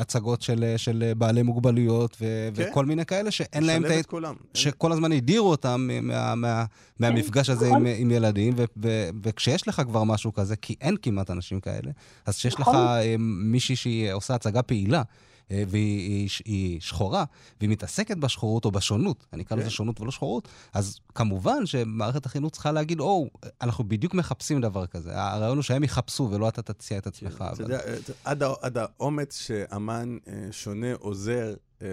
הצגות 0.00 0.42
של, 0.42 0.74
של 0.76 1.12
בעלי 1.16 1.42
מוגבלויות 1.42 2.16
ו- 2.20 2.48
כן. 2.54 2.68
וכל 2.70 2.84
מיני 2.84 3.06
כאלה 3.06 3.30
שאין 3.30 3.64
להם 3.64 3.82
את 3.82 3.86
לשלב 3.86 3.96
ה... 3.96 4.00
את 4.00 4.06
כולם. 4.06 4.34
שכל 4.54 4.92
הזמן 4.92 5.12
הדירו 5.12 5.50
אותם 5.50 5.88
מה, 6.02 6.34
מה, 6.34 6.64
מהמפגש 6.98 7.50
הזה 7.50 7.68
עם, 7.68 7.86
עם 7.96 8.10
ילדים, 8.10 8.54
ו, 8.56 8.64
ו, 8.82 9.08
וכשיש 9.22 9.68
לך 9.68 9.82
כבר 9.86 10.04
משהו 10.04 10.32
כזה, 10.32 10.56
כי 10.56 10.74
אין 10.80 10.96
כמעט 11.02 11.30
אנשים 11.30 11.60
כאלה, 11.60 11.90
אז 12.26 12.36
כשיש 12.36 12.54
לך 12.54 12.60
נכון. 12.60 12.76
מישהי 13.18 13.76
שהיא 13.76 14.12
עושה 14.12 14.34
הצגה 14.34 14.62
פעילה, 14.62 15.02
והיא 15.50 16.28
היא, 16.44 16.80
שחורה, 16.80 17.24
והיא 17.60 17.70
מתעסקת 17.70 18.16
בשחורות 18.16 18.64
או 18.64 18.70
בשונות, 18.70 19.26
אני 19.32 19.42
אקרא 19.42 19.56
לזה 19.56 19.64
כן. 19.64 19.70
שונות 19.70 20.00
ולא 20.00 20.10
שחורות, 20.10 20.48
אז 20.74 20.98
כמובן 21.14 21.66
שמערכת 21.66 22.26
החינוך 22.26 22.52
צריכה 22.52 22.72
להגיד, 22.72 23.00
או, 23.00 23.26
אנחנו 23.62 23.84
בדיוק 23.84 24.14
מחפשים 24.14 24.60
דבר 24.60 24.86
כזה. 24.86 25.10
הרעיון 25.14 25.56
הוא 25.56 25.62
שהם 25.62 25.84
יחפשו 25.84 26.28
ולא 26.32 26.48
אתה 26.48 26.62
תציע 26.62 26.98
את 26.98 27.06
עצמך. 27.06 27.44
אתה. 27.52 27.62
יודע, 27.62 27.80
אה, 28.26 28.52
עד 28.62 28.78
האומץ 28.78 29.38
שאמן 29.38 30.18
אה, 30.28 30.48
שונה 30.50 30.94
עוזר 30.94 31.54
אה, 31.82 31.88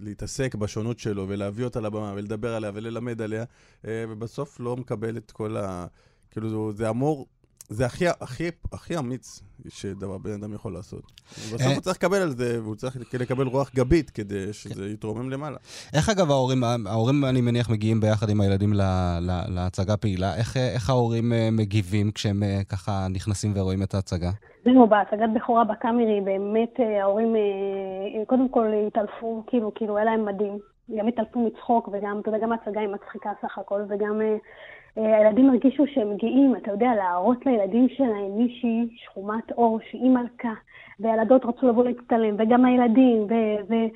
להתעסק 0.00 0.54
בשונות 0.54 0.98
שלו 0.98 1.28
ולהביא 1.28 1.64
אותה 1.64 1.80
לבמה 1.80 2.12
ולדבר 2.16 2.54
עליה 2.54 2.70
וללמד 2.74 3.22
עליה, 3.22 3.44
אה, 3.86 4.04
ובסוף 4.08 4.60
לא 4.60 4.76
מקבל 4.76 5.16
את 5.16 5.30
כל 5.30 5.56
ה... 5.56 5.86
כאילו, 6.30 6.72
זה 6.72 6.90
אמור... 6.90 7.26
זה 7.68 7.86
הכי, 7.86 8.04
הכי, 8.20 8.48
הכי 8.72 8.98
אמיץ 8.98 9.42
שדבר 9.68 10.18
בן 10.18 10.30
אדם 10.30 10.54
יכול 10.54 10.72
לעשות. 10.72 11.02
בסוף 11.32 11.60
אה. 11.60 11.74
הוא 11.74 11.80
צריך 11.80 11.96
לקבל 11.96 12.16
על 12.16 12.30
זה, 12.30 12.62
והוא 12.62 12.74
צריך 12.74 12.96
לקבל 13.20 13.46
רוח 13.46 13.74
גבית 13.74 14.10
כדי 14.10 14.52
שזה 14.52 14.90
יתרומם 14.90 15.30
למעלה. 15.30 15.56
איך 15.94 16.08
אגב 16.08 16.30
ההורים, 16.30 16.64
ההורים 16.86 17.24
אני 17.24 17.40
מניח 17.40 17.70
מגיעים 17.70 18.00
ביחד 18.00 18.28
עם 18.30 18.40
הילדים 18.40 18.72
ל, 18.72 18.80
ל, 19.20 19.54
להצגה 19.54 19.96
פעילה, 19.96 20.36
איך, 20.36 20.56
איך 20.56 20.90
ההורים 20.90 21.32
אה, 21.32 21.48
מגיבים 21.52 22.10
כשהם 22.10 22.42
אה, 22.42 22.60
ככה 22.68 23.06
נכנסים 23.10 23.52
ורואים 23.54 23.82
את 23.82 23.94
ההצגה? 23.94 24.30
זהו, 24.64 24.86
בהצגת 24.86 25.28
בכורה 25.34 25.64
בקאמרי, 25.64 26.20
באמת 26.24 26.74
ההורים 27.00 27.34
קודם 28.26 28.48
כל 28.48 28.66
התעלפו, 28.86 29.44
כאילו, 29.46 29.72
כאילו, 29.74 29.96
היה 29.96 30.04
להם 30.04 30.24
מדהים. 30.24 30.58
גם 30.98 31.08
התעלפו 31.08 31.40
מצחוק, 31.46 31.88
וגם, 31.92 32.20
אתה 32.20 32.28
יודע, 32.28 32.38
גם 32.38 32.52
ההצגה 32.52 32.80
היא 32.80 32.88
מצחיקה 32.88 33.30
סך 33.42 33.58
הכל, 33.58 33.80
וגם 33.88 34.20
הילדים 34.96 35.50
הרגישו 35.50 35.86
שהם 35.86 36.16
גאים, 36.16 36.56
אתה 36.56 36.70
יודע, 36.70 36.94
להראות 36.96 37.46
לילדים 37.46 37.88
שלהם 37.88 38.38
מישהי 38.38 38.88
שחומת 38.96 39.52
עור 39.52 39.78
שהיא 39.90 40.10
מלכה, 40.10 40.52
וילדות 41.00 41.44
רצו 41.44 41.68
לבוא 41.68 41.84
להצטלם, 41.84 42.34
וגם 42.38 42.64
הילדים, 42.64 43.22
ו- 43.22 43.64
ו- 43.68 43.88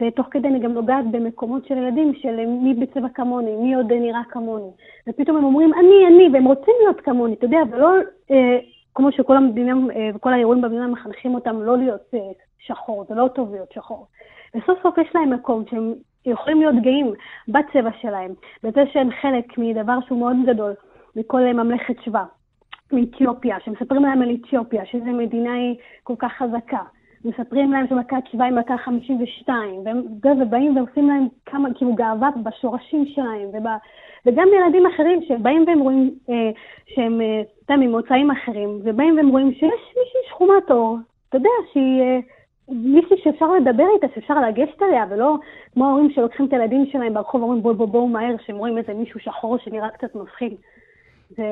ותוך 0.00 0.26
כדי 0.30 0.48
אני 0.48 0.58
גם 0.58 0.72
נוגעת 0.72 1.04
במקומות 1.10 1.66
של 1.66 1.76
ילדים, 1.76 2.14
של 2.14 2.46
מי 2.46 2.74
בצבע 2.74 3.08
כמוני, 3.08 3.56
מי 3.56 3.74
עוד 3.74 3.92
נראה 3.92 4.22
כמוני. 4.30 4.70
ופתאום 5.08 5.36
הם 5.36 5.44
אומרים, 5.44 5.74
אני, 5.74 6.06
אני, 6.06 6.28
והם 6.32 6.44
רוצים 6.44 6.74
להיות 6.82 7.00
כמוני, 7.00 7.34
אתה 7.34 7.44
יודע, 7.44 7.58
ולא 7.70 7.88
אה, 8.30 8.58
כמו 8.94 9.12
שכל 9.12 9.36
המדינה 9.36 9.72
אה, 9.96 10.10
וכל 10.14 10.32
האירועים 10.32 10.62
במדינה 10.62 10.86
מחנכים 10.86 11.34
אותם 11.34 11.62
לא 11.62 11.78
להיות 11.78 12.14
אה, 12.14 12.20
שחור, 12.58 13.04
זה 13.08 13.14
לא 13.14 13.28
טוב 13.28 13.52
להיות 13.52 13.72
שחור. 13.72 14.06
וסוף 14.54 14.78
סוף 14.82 14.98
יש 14.98 15.08
להם 15.14 15.32
מקום 15.32 15.64
שהם 15.70 15.94
יכולים 16.26 16.60
להיות 16.60 16.74
גאים 16.82 17.12
בצבע 17.48 17.90
שלהם, 18.00 18.30
בזה 18.62 18.84
שהם 18.92 19.08
חלק 19.20 19.58
מדבר 19.58 19.98
שהוא 20.06 20.18
מאוד 20.18 20.36
גדול, 20.46 20.72
מכל 21.16 21.40
ממלכת 21.40 21.94
שבא, 22.04 22.24
מאתיופיה, 22.92 23.56
שמספרים 23.64 24.02
להם 24.02 24.22
על 24.22 24.36
אתיופיה, 24.40 24.86
שזו 24.86 25.04
מדינה 25.04 25.52
היא 25.52 25.76
כל 26.02 26.14
כך 26.18 26.32
חזקה. 26.32 26.82
מספרים 27.24 27.72
להם 27.72 27.86
שמכת 27.88 28.26
שבא 28.32 28.44
היא 28.44 28.52
מכה 28.52 28.78
52, 28.78 29.82
והם 29.84 30.02
ובאים 30.42 30.76
ועושים 30.76 31.08
להם 31.08 31.26
כמה, 31.46 31.68
כאילו 31.74 31.94
גאווה 31.94 32.28
בשורשים 32.42 33.06
שלהם, 33.06 33.48
ובא, 33.52 33.76
וגם 34.26 34.48
ילדים 34.58 34.86
אחרים 34.86 35.22
שבאים 35.22 35.64
והם 35.66 35.80
רואים 35.80 36.14
אה, 36.30 36.50
שהם, 36.86 37.20
אה, 37.20 37.40
אתה 37.64 37.74
יודע, 37.74 37.86
ממוצאים 37.86 38.30
אחרים, 38.30 38.80
ובאים 38.84 39.16
והם 39.16 39.28
רואים 39.28 39.52
שיש 39.52 39.62
מישהי 39.98 40.20
שחומת 40.28 40.70
עור, 40.70 40.98
אתה 41.28 41.36
יודע, 41.36 41.50
שהיא... 41.72 42.02
אה, 42.02 42.18
מישהי 42.68 43.16
שאפשר 43.24 43.52
לדבר 43.52 43.86
איתה, 43.94 44.06
שאפשר 44.14 44.40
לגשת 44.40 44.82
אליה, 44.82 45.04
ולא 45.10 45.36
כמו 45.74 45.86
ההורים 45.86 46.10
שלוקחים 46.10 46.46
את 46.46 46.52
הילדים 46.52 46.86
שלהם 46.86 47.14
ברחוב 47.14 47.40
ואומרים 47.40 47.62
בואו 47.62 47.74
בואו 47.74 47.88
בואו 47.88 48.08
מהר, 48.08 48.34
שהם 48.46 48.56
רואים 48.56 48.78
איזה 48.78 48.94
מישהו 48.94 49.20
שחור 49.20 49.58
שנראה 49.58 49.88
קצת 49.88 50.14
מפחיד. 50.14 50.54
זה, 51.30 51.44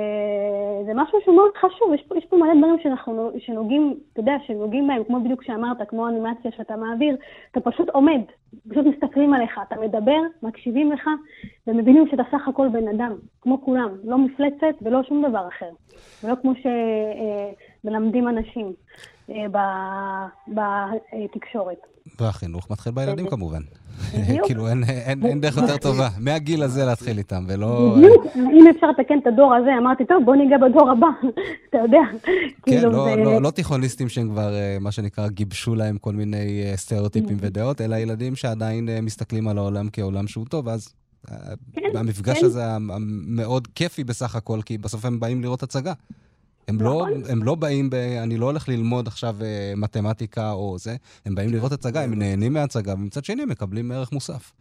זה 0.87 0.93
משהו 0.95 1.19
שהוא 1.25 1.37
מאוד 1.37 1.51
חשוב, 1.57 1.95
יש 1.95 2.03
פה, 2.09 2.19
יש 2.19 2.25
פה 2.25 2.37
מלא 2.37 2.55
דברים 2.59 2.77
שאנחנו, 2.83 3.31
שנוגעים, 3.39 3.95
אתה 4.13 4.21
יודע, 4.21 4.37
שנוגעים 4.47 4.87
בהם, 4.87 5.05
כמו 5.05 5.21
בדיוק 5.21 5.43
שאמרת, 5.43 5.89
כמו 5.89 6.09
אנימציה 6.09 6.51
שאתה 6.57 6.77
מעביר, 6.77 7.17
אתה 7.51 7.61
פשוט 7.61 7.89
עומד, 7.89 8.21
פשוט 8.69 8.87
מסתכלים 8.87 9.35
עליך, 9.35 9.61
אתה 9.69 9.81
מדבר, 9.81 10.21
מקשיבים 10.43 10.93
לך, 10.93 11.09
ומבינים 11.67 12.09
שאתה 12.11 12.23
סך 12.31 12.49
הכל 12.49 12.69
בן 12.69 12.89
אדם, 12.89 13.13
כמו 13.41 13.63
כולם, 13.63 13.89
לא 14.05 14.19
מפלצת 14.19 14.75
ולא 14.83 15.03
שום 15.03 15.25
דבר 15.29 15.49
אחר, 15.49 15.71
ולא 16.25 16.35
כמו 16.43 16.53
שמלמדים 17.85 18.29
אנשים. 18.29 18.73
אה, 19.31 20.27
בתקשורת. 20.49 21.79
והחינוך 22.21 22.71
מתחיל 22.71 22.93
בילדים 22.93 23.27
כמובן. 23.27 23.61
כאילו 24.47 24.69
אין, 24.69 24.85
אין, 24.85 25.27
אין 25.27 25.41
דרך 25.41 25.57
יותר 25.57 25.77
טובה. 25.77 26.09
מהגיל 26.21 26.63
הזה 26.63 26.85
להתחיל 26.85 27.19
איתם, 27.19 27.45
ולא... 27.49 27.95
בדיוק, 27.97 28.27
אם 28.37 28.67
אפשר 28.71 28.87
לתקן 28.91 29.19
את 29.19 29.27
הדור 29.27 29.55
הזה, 29.55 29.71
אמרתי, 29.79 30.05
טוב, 30.05 30.23
בוא 30.25 30.37
ניגע 30.37 30.57
בדור 30.59 30.91
הבא, 30.91 31.07
אתה 31.69 31.79
יודע. 31.79 31.99
כן, 32.23 32.33
כאילו 32.63 32.91
לא, 32.91 33.05
זה... 33.05 33.17
לא, 33.17 33.43
לא 33.43 33.51
תיכוניסטים 33.51 34.09
שהם 34.09 34.29
כבר, 34.29 34.55
אה, 34.55 34.77
מה 34.81 34.93
שנקרא, 34.93 35.29
גיבשו 35.29 35.75
להם 35.75 35.99
כל 35.99 36.13
מיני 36.13 36.63
אה, 36.65 36.77
סטריאוטיפים 36.77 37.37
mm. 37.37 37.41
ודעות, 37.47 37.81
אלא 37.81 37.97
ילדים 37.97 38.37
שעדיין 38.37 38.89
מסתכלים 39.03 39.49
על 39.49 39.59
העולם 39.59 39.89
כעולם 39.93 40.27
שהוא 40.27 40.47
טוב, 40.47 40.67
ואז 40.67 40.95
כן, 41.73 41.97
המפגש 41.97 42.39
כן. 42.39 42.47
הזה 42.47 42.67
המאוד 42.67 43.69
כיפי 43.75 44.05
בסך 44.05 44.37
הכל, 44.37 44.63
כי 44.63 44.79
בסוף 44.79 45.05
הם 45.05 45.21
באים 45.21 45.43
לראות 45.43 45.63
הצגה. 45.63 45.93
הם, 46.69 46.77
לא, 46.81 46.91
נכון. 46.91 47.23
הם 47.33 47.43
לא 47.43 47.55
באים, 47.55 47.91
ב, 47.91 47.95
אני 48.23 48.37
לא 48.37 48.47
הולך 48.47 48.69
ללמוד 48.69 49.07
עכשיו 49.07 49.35
אה, 49.43 49.73
מתמטיקה 49.77 50.53
או 50.53 50.79
זה, 50.79 50.91
הם 51.27 51.35
באים 51.35 51.51
לראות 51.53 51.73
הצגה, 51.73 52.03
הם 52.03 52.19
נהנים 52.19 52.53
מהצגה, 52.53 52.93
ומצד 52.95 53.25
שני 53.25 53.43
הם 53.43 53.49
מקבלים 53.49 53.93
ערך 53.93 54.13
מוסף. 54.13 54.53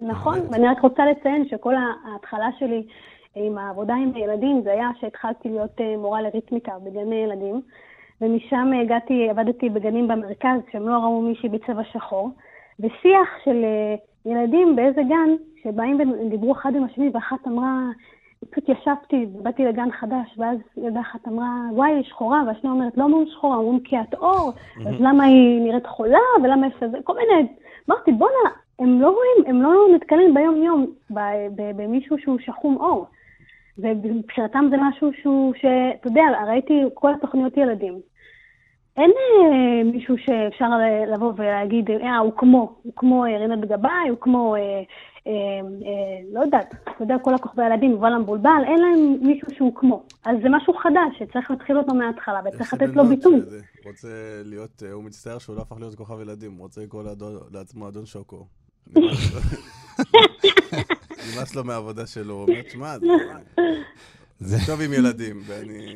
נכון, 0.00 0.38
ואני 0.50 0.68
רק 0.68 0.80
רוצה 0.80 1.02
לציין 1.06 1.48
שכל 1.50 1.74
ההתחלה 1.74 2.48
שלי 2.58 2.82
עם 3.34 3.58
העבודה 3.58 3.94
עם 3.94 4.12
הילדים, 4.14 4.60
זה 4.64 4.72
היה 4.72 4.88
שהתחלתי 5.00 5.48
להיות 5.48 5.80
אה, 5.80 5.96
מורה 5.96 6.22
לריתמיקה 6.22 6.72
בגני 6.84 7.16
ילדים, 7.16 7.60
ומשם 8.20 8.70
הגעתי, 8.82 9.28
עבדתי 9.30 9.68
בגנים 9.68 10.08
במרכז, 10.08 10.60
שהם 10.72 10.88
לא 10.88 10.94
ראו 10.94 11.22
מישהי 11.22 11.48
בצבע 11.48 11.82
שחור, 11.92 12.30
ושיח 12.80 13.28
של 13.44 13.64
אה, 13.64 13.94
ילדים 14.32 14.76
באיזה 14.76 15.02
גן, 15.02 15.30
שבאים 15.62 16.00
ודיברו 16.26 16.52
אחד 16.52 16.72
עם 16.76 16.84
השני, 16.84 17.10
ואחת 17.14 17.46
אמרה, 17.46 17.80
פשוט 18.50 18.68
ישבתי, 18.68 19.26
באתי 19.42 19.64
לגן 19.64 19.90
חדש, 19.90 20.34
ואז 20.38 20.58
ילדה 20.76 21.00
אחת 21.00 21.28
אמרה, 21.28 21.48
וואי, 21.72 21.90
היא 21.90 22.04
שחורה, 22.04 22.42
והשנייה 22.46 22.74
אומרת, 22.74 22.96
לא 22.96 23.04
אומרים 23.04 23.26
שחורה, 23.26 23.56
אומרים 23.56 23.80
קהת 23.80 24.14
אור, 24.14 24.52
אז 24.86 24.94
למה 25.00 25.24
היא 25.24 25.60
נראית 25.60 25.86
חולה, 25.86 26.18
ולמה 26.42 26.66
יש 26.66 26.82
לזה, 26.82 26.98
כל 27.04 27.16
מיני... 27.16 27.48
אמרתי, 27.90 28.12
בואנה, 28.12 28.50
הם 28.78 29.00
לא 29.00 29.10
רואים, 29.10 29.56
הם 29.56 29.62
לא 29.62 29.86
נתקלים 29.94 30.34
ביום-יום 30.34 30.86
במישהו 31.76 32.18
שהוא 32.18 32.38
שחום 32.38 32.76
אור. 32.76 33.06
ומבחינתם 33.78 34.66
זה 34.70 34.76
משהו 34.80 35.10
שהוא, 35.22 35.54
שאתה 35.54 36.08
יודע, 36.08 36.22
ראיתי 36.46 36.82
כל 36.94 37.14
התוכניות 37.14 37.56
ילדים. 37.56 38.00
אין 38.96 39.10
אה, 39.10 39.82
מישהו 39.84 40.18
שאפשר 40.18 40.68
לבוא 41.06 41.32
ולהגיד, 41.36 41.90
אה, 41.90 42.18
הוא 42.18 42.32
כמו, 42.36 42.72
הוא 42.82 42.92
כמו 42.96 43.24
אה, 43.24 43.38
רינת 43.38 43.60
גבאי, 43.60 44.08
הוא 44.08 44.18
כמו 44.20 44.54
אה, 44.54 44.60
אה, 44.60 44.66
אה, 44.66 44.82
לא 46.32 46.40
יודעת, 46.40 46.74
אתה 46.82 46.90
יודע, 47.00 47.16
כל 47.22 47.34
הכוכבי 47.34 47.62
הילדים, 47.62 47.90
יובל 47.90 48.12
המבולבל, 48.12 48.62
אין 48.66 48.80
להם 48.80 49.16
מישהו 49.20 49.48
שהוא 49.54 49.72
כמו. 49.74 50.02
אז 50.24 50.36
זה 50.42 50.48
משהו 50.48 50.74
חדש, 50.74 51.18
שצריך 51.18 51.50
להתחיל 51.50 51.78
אותו 51.78 51.94
מההתחלה, 51.94 52.40
וצריך 52.44 52.74
לתת 52.74 52.96
לו 52.96 53.06
ביטוי. 53.06 53.40
רוצה 53.84 54.08
להיות, 54.44 54.82
אה, 54.86 54.92
הוא 54.92 55.04
מצטער 55.04 55.38
שהוא 55.38 55.56
לא 55.56 55.62
הפך 55.62 55.76
להיות 55.80 55.94
כוכב 55.94 56.20
ילדים, 56.20 56.52
הוא 56.52 56.62
רוצה 56.62 56.80
לקרוא 56.80 57.02
לעצמו 57.52 57.88
אדון 57.88 58.06
שוקו. 58.06 58.46
נמאס 61.34 61.54
לו 61.56 61.64
מהעבודה 61.64 62.06
שלו, 62.06 62.34
הוא 62.34 62.42
אומר, 62.42 62.62
תשמע, 62.62 62.96
זה 64.38 64.56
טוב 64.66 64.80
עם 64.80 64.92
ילדים, 64.92 65.40
ואני... 65.46 65.94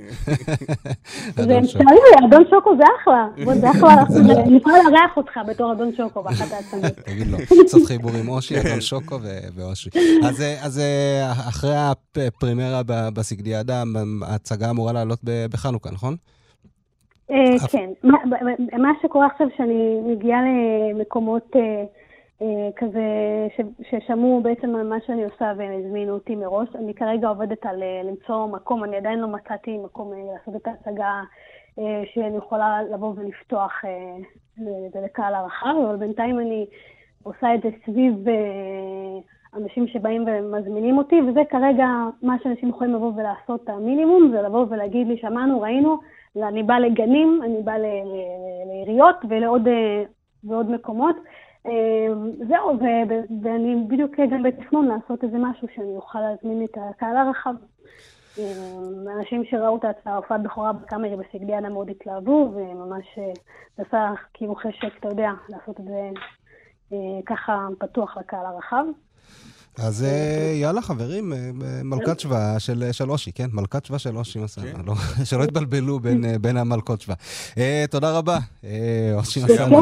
זה 1.47 1.59
אפשרי, 1.59 1.83
אדון 2.29 2.45
שוקו 2.51 2.77
זה 2.77 2.85
אחלה. 3.03 3.55
זה 3.61 3.71
אחלה, 3.71 3.93
אני 4.47 4.57
יכולה 4.57 4.77
לארח 4.83 5.17
אותך 5.17 5.41
בתור 5.49 5.73
אדון 5.73 5.93
שוקו 5.97 6.23
באחת 6.23 6.53
העצמית. 6.53 7.01
תגיד 7.07 7.27
לו, 7.27 7.39
קצת 7.39 7.79
חיבור 7.87 8.11
עם 8.11 8.29
אושי, 8.29 8.61
אדון 8.61 8.71
כן. 8.71 8.81
שוקו 8.81 9.19
ואושי. 9.55 9.91
אז 10.63 10.79
אה, 10.79 11.33
אחרי 11.33 11.77
הפרימרה 11.77 12.83
בסגדיאדה, 12.87 13.83
ההצגה 14.23 14.71
אמורה 14.71 14.93
לעלות 14.93 15.19
בחנוכה, 15.25 15.91
נכון? 15.91 16.17
אה, 17.31 17.69
כן. 17.69 17.91
מה 18.79 18.91
שקורה 19.03 19.27
עכשיו, 19.27 19.47
שאני 19.57 20.01
מגיעה 20.07 20.41
למקומות... 20.95 21.57
אה, 22.43 22.69
כזה, 22.77 23.01
ש, 23.57 23.61
ששמעו 23.91 24.41
בעצם 24.43 24.77
על 24.77 24.89
מה 24.89 24.97
שאני 25.07 25.25
עושה 25.25 25.53
והם 25.57 25.73
הזמינו 25.79 26.13
אותי 26.13 26.37
מראש. 26.37 26.69
אני 26.75 26.95
כרגע 26.95 27.29
עובדת 27.29 27.67
על 27.67 27.83
אה, 27.83 28.03
למצוא 28.05 28.47
מקום, 28.47 28.85
אני 28.85 28.97
עדיין 28.97 29.19
לא 29.19 29.29
מצאתי 29.29 29.79
מקום 29.79 30.13
אה, 30.13 30.19
לעשות 30.33 30.63
את 30.63 30.67
ההצגה 30.67 31.23
שאני 32.15 32.37
יכולה 32.37 32.83
לבוא 32.83 33.13
ולפתוח 33.17 33.73
לקהל 35.05 35.35
הרחב, 35.35 35.75
אבל 35.87 35.97
בינתיים 35.97 36.39
אני 36.39 36.67
עושה 37.23 37.55
את 37.55 37.63
זה 37.63 37.69
סביב 37.87 38.15
אנשים 39.57 39.87
שבאים 39.87 40.25
ומזמינים 40.27 40.99
אותי, 40.99 41.21
וזה 41.21 41.41
כרגע 41.51 41.87
מה 42.23 42.37
שאנשים 42.43 42.69
יכולים 42.69 42.95
לבוא 42.95 43.13
ולעשות, 43.17 43.69
המינימום, 43.69 44.31
זה 44.31 44.43
לבוא 44.43 44.67
ולהגיד 44.71 45.07
לי, 45.07 45.17
שמענו, 45.17 45.61
ראינו, 45.61 45.99
אני 46.37 46.63
באה 46.63 46.81
לגנים, 46.81 47.41
אני 47.45 47.63
באה 47.63 47.79
לעיריות 48.67 49.17
ולעוד 49.29 50.71
מקומות. 50.71 51.17
אמ, 51.67 52.31
זהו, 52.49 52.79
ואני 53.43 53.85
בדיוק 53.89 54.21
גם 54.31 54.43
בתכנון 54.43 54.87
לעשות 54.89 55.25
איזה 55.25 55.39
משהו 55.39 55.69
שאני 55.75 55.97
אוכל 55.97 56.21
להזמין 56.21 56.65
את 56.65 56.79
הקהל 56.91 57.17
הרחב. 57.17 57.55
אמ, 58.39 59.09
אנשים 59.19 59.45
שראו 59.45 59.77
את 59.77 60.07
ההופעת 60.07 60.43
בכורה 60.43 60.73
בקאמרי 60.73 61.17
בסגליאנה 61.17 61.69
מאוד 61.69 61.91
התלהבו, 61.91 62.51
וממש 62.55 63.19
אה, 63.19 63.33
עשה 63.79 64.13
כאילו 64.35 64.55
חשק, 64.55 64.99
אתה 65.01 65.09
יודע, 65.09 65.31
לעשות 65.49 65.81
את 65.81 65.85
זה 65.85 66.11
אה, 66.93 66.99
ככה 67.27 67.67
פתוח 67.79 68.17
לקהל 68.17 68.47
הרחב. 68.47 68.85
אז 69.79 70.05
אה, 70.05 70.53
יאללה, 70.55 70.83
חברים, 70.83 71.33
אה, 71.33 71.51
מלכת 71.85 72.21
שבא 72.21 72.59
של 72.93 73.11
אושי, 73.11 73.33
כן? 73.33 73.47
מלכת 73.53 73.85
שבא 73.85 73.99
של 73.99 74.17
אושי 74.17 74.39
מסעדה. 74.39 74.73
כן. 74.73 74.81
לא, 74.87 74.95
שלא 75.29 75.45
יתבלבלו 75.45 76.01
בין 76.41 76.57
המלכות. 76.57 77.05
אה, 77.59 77.85
תודה 77.91 78.19
רבה, 78.19 78.39
אושי 79.15 79.45
מסעדה. 79.45 79.81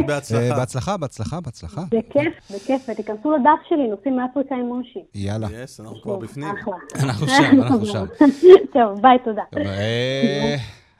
בהצלחה, 0.56 0.96
בהצלחה, 0.96 1.40
בהצלחה. 1.40 1.82
זה 1.90 1.98
כיף, 2.10 2.34
זה 2.48 2.58
כיף, 2.66 2.88
ותיכנסו 2.88 3.32
לדף 3.32 3.68
שלי, 3.68 3.88
נוסעים 3.90 4.16
לאפריקה 4.16 4.54
עם 4.54 4.70
אושי. 4.70 5.00
יאללה. 5.14 5.48
yes, 5.62 5.80
אנחנו 5.80 6.02
כבר 6.02 6.16
בפנים. 6.16 6.48
אנחנו 6.94 7.28
שם, 7.28 7.62
אנחנו 7.62 7.86
שם. 7.86 8.04
טוב, 8.74 9.02
ביי, 9.02 9.18
תודה. 9.24 9.42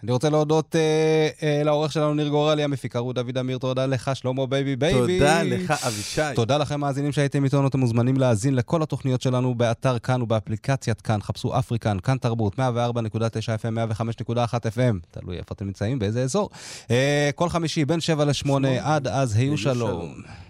אני 0.03 0.13
רוצה 0.13 0.31
להודות 0.31 0.77
אה, 0.77 1.29
אה, 1.43 1.63
לעורך 1.65 1.93
שלנו 1.93 2.15
ניר 2.15 2.29
גורלי, 2.29 2.65
המפיקה 2.65 2.99
רות 2.99 3.15
דוד 3.15 3.39
אמיר, 3.39 3.59
תודה 3.59 3.87
לך, 3.87 4.11
שלמה 4.15 4.47
בייבי 4.47 4.77
בייבי. 4.77 5.19
תודה 5.19 5.43
לך, 5.43 5.71
אבישי. 5.87 6.21
תודה 6.35 6.59
לכם, 6.59 6.81
מאזינים 6.81 7.13
שהייתם 7.13 7.45
איתנו, 7.45 7.69
אתם 7.69 7.81
מוזמנים 7.81 8.17
להאזין 8.17 8.55
לכל 8.55 8.83
התוכניות 8.83 9.23
שלנו 9.23 9.55
באתר 9.55 9.99
כאן 9.99 10.23
ובאפליקציית 10.23 11.01
כאן, 11.01 11.23
חפשו 11.23 11.59
אפריקן, 11.59 11.99
כאן 12.01 12.17
תרבות, 12.19 12.59
104.9 12.59 12.61
FM, 12.61 13.93
105.1 14.29 14.33
FM, 14.35 14.97
תלוי 15.11 15.39
איפה 15.39 15.55
אתם 15.55 15.67
נמצאים, 15.67 15.99
באיזה 15.99 16.23
אזור. 16.23 16.51
אה, 16.91 17.31
כל 17.35 17.49
חמישי, 17.49 17.85
בין 17.85 18.01
7 18.01 18.25
ל-8, 18.25 18.51
עד 18.81 19.09
אז, 19.09 19.37
היו 19.37 19.51
היו 19.51 19.59
שלום. 19.59 19.77
שלום. 19.77 20.48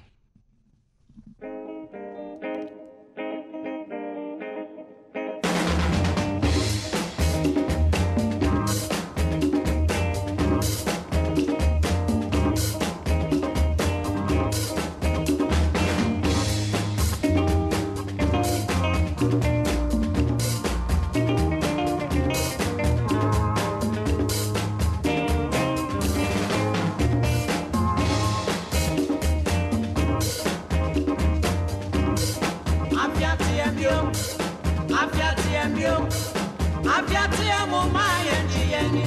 abiatea 36.98 37.60
mo 37.70 37.80
ma 37.94 38.06
yɛnde 38.26 38.62
yɛni 38.72 39.04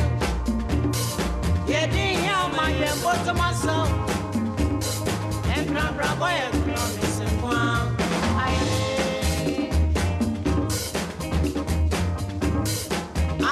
yɛde 1.71 2.03
hia 2.21 2.37
ma 2.55 2.65
yɛn 2.79 2.95
botoma 3.03 3.49
sɛ 3.61 3.75
ɛmprabrabɔ 5.55 6.27
yɛ 6.37 6.45
korɔ 6.63 6.83
ne 6.95 7.05
sekoa 7.15 7.59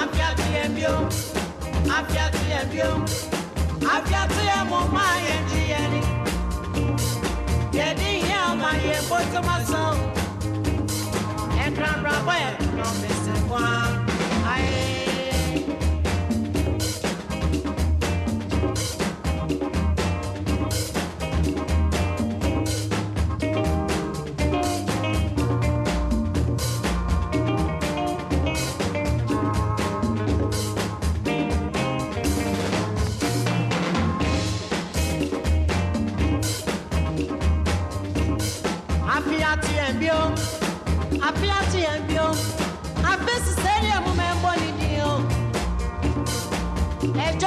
abiatea 0.00 0.64
bio 0.74 0.94
abiatea 1.96 2.60
bio 2.72 2.90
abiatea 3.94 4.58
mo 4.70 4.80
ma 4.94 5.04
yɛnde 5.26 5.60
yɛni 5.72 6.02
yɛde 7.76 8.08
hia 8.24 8.42
ma 8.62 8.70
yɛn 8.86 9.02
botoma 9.10 9.56
sɛ 9.70 9.82
ɛmprabrabɔ 11.64 12.34
yɛ 12.42 12.50
korɔ 12.64 12.88
ne 13.00 13.10
sekoa 13.24 13.89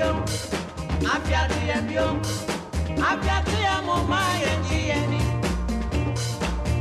bio, 0.00 0.24
afia 1.14 1.46
di 1.48 1.60
e 1.68 1.80
bio, 1.82 2.20
afia 3.02 3.82
mo 3.84 3.96
ma 4.08 4.20
ye 4.42 4.52
ji 4.64 4.78
ye 4.88 5.00
ni. 5.10 5.20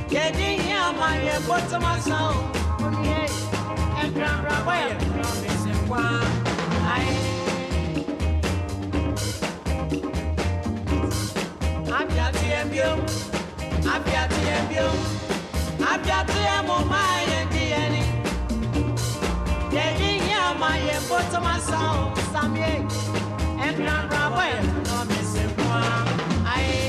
Ye 0.09 0.31
di 0.37 0.49
ye 0.69 0.79
ma 0.99 1.09
ye 1.15 1.35
boto 1.47 1.79
ma 1.79 1.99
sa 1.99 2.17
o, 2.29 2.33
mo 16.67 16.77
ma 16.91 17.03
ye 17.29 17.39
ji 17.51 17.63
ye 17.71 17.83
ni. 17.93 18.03
Ye 19.75 19.85
di 19.97 20.09
ye. 20.15 20.29
Christian 23.79 24.09
Broadway, 24.09 24.59
no 24.83 25.05
missing 25.05 25.55
one. 25.65 26.43
I 26.45 26.88